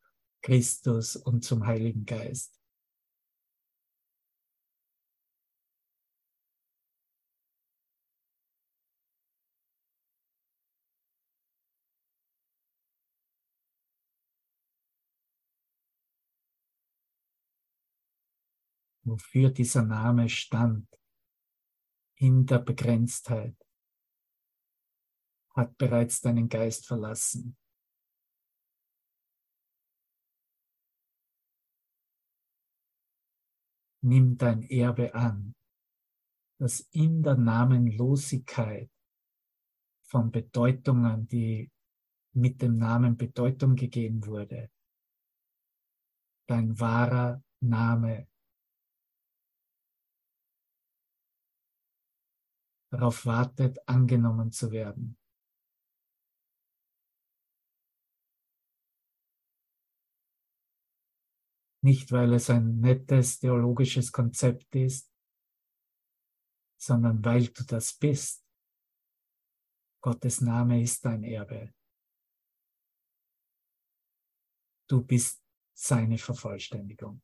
Christus 0.42 1.14
und 1.14 1.44
zum 1.44 1.64
Heiligen 1.64 2.04
Geist. 2.04 2.60
Wofür 19.04 19.50
dieser 19.50 19.82
Name 19.82 20.28
stand, 20.28 20.86
in 22.16 22.46
der 22.46 22.58
Begrenztheit, 22.58 23.56
hat 25.54 25.76
bereits 25.76 26.20
deinen 26.20 26.48
Geist 26.48 26.86
verlassen. 26.86 27.56
Nimm 34.04 34.36
dein 34.36 34.62
Erbe 34.62 35.14
an, 35.14 35.54
das 36.58 36.80
in 36.92 37.22
der 37.22 37.36
Namenlosigkeit 37.36 38.90
von 40.08 40.30
Bedeutungen, 40.30 41.28
die 41.28 41.70
mit 42.34 42.62
dem 42.62 42.78
Namen 42.78 43.16
Bedeutung 43.16 43.76
gegeben 43.76 44.26
wurde, 44.26 44.70
dein 46.46 46.78
wahrer 46.80 47.42
Name 47.60 48.28
darauf 52.92 53.24
wartet, 53.24 53.78
angenommen 53.88 54.52
zu 54.52 54.70
werden. 54.70 55.16
Nicht, 61.84 62.12
weil 62.12 62.34
es 62.34 62.48
ein 62.50 62.80
nettes 62.80 63.40
theologisches 63.40 64.12
Konzept 64.12 64.76
ist, 64.76 65.10
sondern 66.78 67.24
weil 67.24 67.48
du 67.48 67.64
das 67.64 67.94
bist. 67.94 68.46
Gottes 70.00 70.40
Name 70.42 70.80
ist 70.82 71.04
dein 71.04 71.24
Erbe. 71.24 71.72
Du 74.88 75.02
bist 75.02 75.42
seine 75.72 76.18
Vervollständigung. 76.18 77.22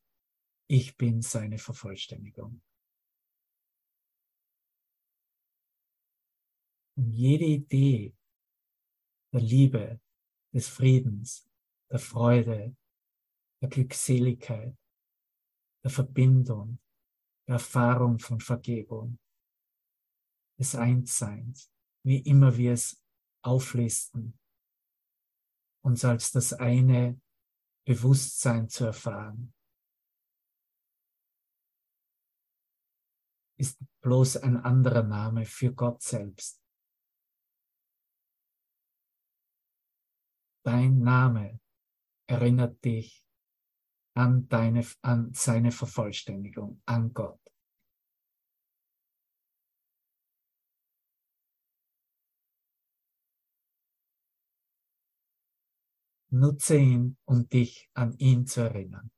Ich 0.66 0.96
bin 0.96 1.20
seine 1.20 1.58
Vervollständigung. 1.58 2.62
Und 6.98 7.12
jede 7.12 7.44
Idee 7.44 8.12
der 9.32 9.40
Liebe, 9.40 10.00
des 10.52 10.66
Friedens, 10.66 11.48
der 11.92 12.00
Freude, 12.00 12.76
der 13.62 13.68
Glückseligkeit, 13.68 14.76
der 15.84 15.90
Verbindung, 15.92 16.80
Erfahrung 17.46 18.18
von 18.18 18.40
Vergebung, 18.40 19.20
des 20.58 20.74
Einsseins, 20.74 21.70
wie 22.04 22.18
immer 22.18 22.56
wir 22.56 22.72
es 22.72 23.00
auflisten, 23.44 24.36
uns 25.84 26.04
als 26.04 26.32
das 26.32 26.52
eine 26.52 27.20
Bewusstsein 27.86 28.68
zu 28.68 28.86
erfahren, 28.86 29.54
ist 33.56 33.78
bloß 34.00 34.38
ein 34.38 34.56
anderer 34.56 35.04
Name 35.04 35.44
für 35.44 35.72
Gott 35.72 36.02
selbst. 36.02 36.60
Dein 40.68 40.98
Name 40.98 41.60
erinnert 42.26 42.84
dich 42.84 43.26
an, 44.14 44.48
deine, 44.48 44.86
an 45.00 45.32
seine 45.32 45.72
Vervollständigung, 45.72 46.82
an 46.84 47.14
Gott. 47.14 47.40
Nutze 56.30 56.76
ihn, 56.76 57.16
um 57.24 57.48
dich 57.48 57.88
an 57.94 58.12
ihn 58.18 58.46
zu 58.46 58.60
erinnern. 58.60 59.10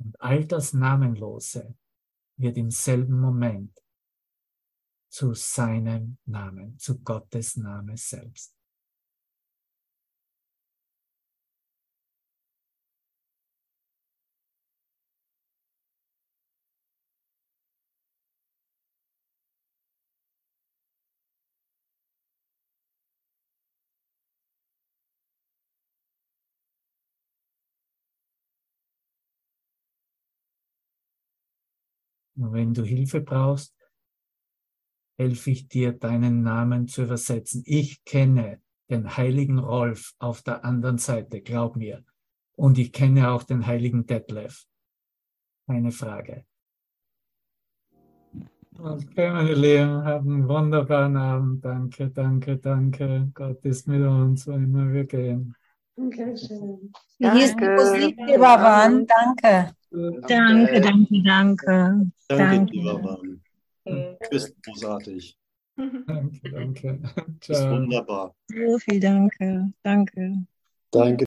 Und 0.00 0.20
all 0.20 0.44
das 0.44 0.72
Namenlose 0.72 1.76
wird 2.36 2.56
im 2.56 2.70
selben 2.70 3.20
Moment 3.20 3.82
zu 5.08 5.34
seinem 5.34 6.18
Namen, 6.24 6.78
zu 6.78 6.98
Gottes 7.00 7.56
Name 7.56 7.96
selbst. 7.96 8.55
Wenn 32.36 32.74
du 32.74 32.82
Hilfe 32.82 33.20
brauchst, 33.20 33.74
helfe 35.18 35.50
ich 35.50 35.68
dir, 35.68 35.92
deinen 35.92 36.42
Namen 36.42 36.88
zu 36.88 37.04
übersetzen. 37.04 37.62
Ich 37.66 38.04
kenne 38.04 38.60
den 38.90 39.16
heiligen 39.16 39.58
Rolf 39.58 40.14
auf 40.18 40.42
der 40.42 40.64
anderen 40.64 40.98
Seite, 40.98 41.40
glaub 41.40 41.76
mir. 41.76 42.04
Und 42.56 42.78
ich 42.78 42.92
kenne 42.92 43.30
auch 43.30 43.42
den 43.42 43.66
heiligen 43.66 44.06
Detlef. 44.06 44.66
Keine 45.66 45.90
Frage. 45.90 46.44
Okay, 48.78 49.30
meine 49.30 49.54
Lieben, 49.54 50.04
haben 50.04 50.34
einen 50.34 50.48
wunderbaren 50.48 51.16
Abend. 51.16 51.64
Danke, 51.64 52.10
danke, 52.10 52.58
danke. 52.58 53.30
Gott 53.32 53.64
ist 53.64 53.88
mit 53.88 54.02
uns, 54.02 54.46
wo 54.46 54.52
immer 54.52 54.92
wir 54.92 55.04
gehen. 55.04 55.54
Dankeschön. 55.96 56.92
Hier 57.16 57.34
ist 57.34 57.58
die 57.58 57.68
Musik, 57.68 58.18
lieber 58.26 58.56
Wann. 58.60 59.06
Danke. 59.06 59.75
Danke, 59.90 60.80
danke, 60.80 61.22
danke. 61.22 62.10
Danke, 62.28 62.72
lieber 62.72 62.98
Mann. 62.98 63.40
Du 63.84 64.16
bist 64.30 64.54
großartig. 64.62 65.38
Danke, 65.76 66.50
danke. 66.50 66.98
Bist 67.46 67.60
Ciao. 67.60 67.72
wunderbar. 67.72 68.34
So 68.48 68.78
viel 68.78 69.00
Danke. 69.00 69.72
Danke. 69.82 70.46
Danke. 70.90 71.24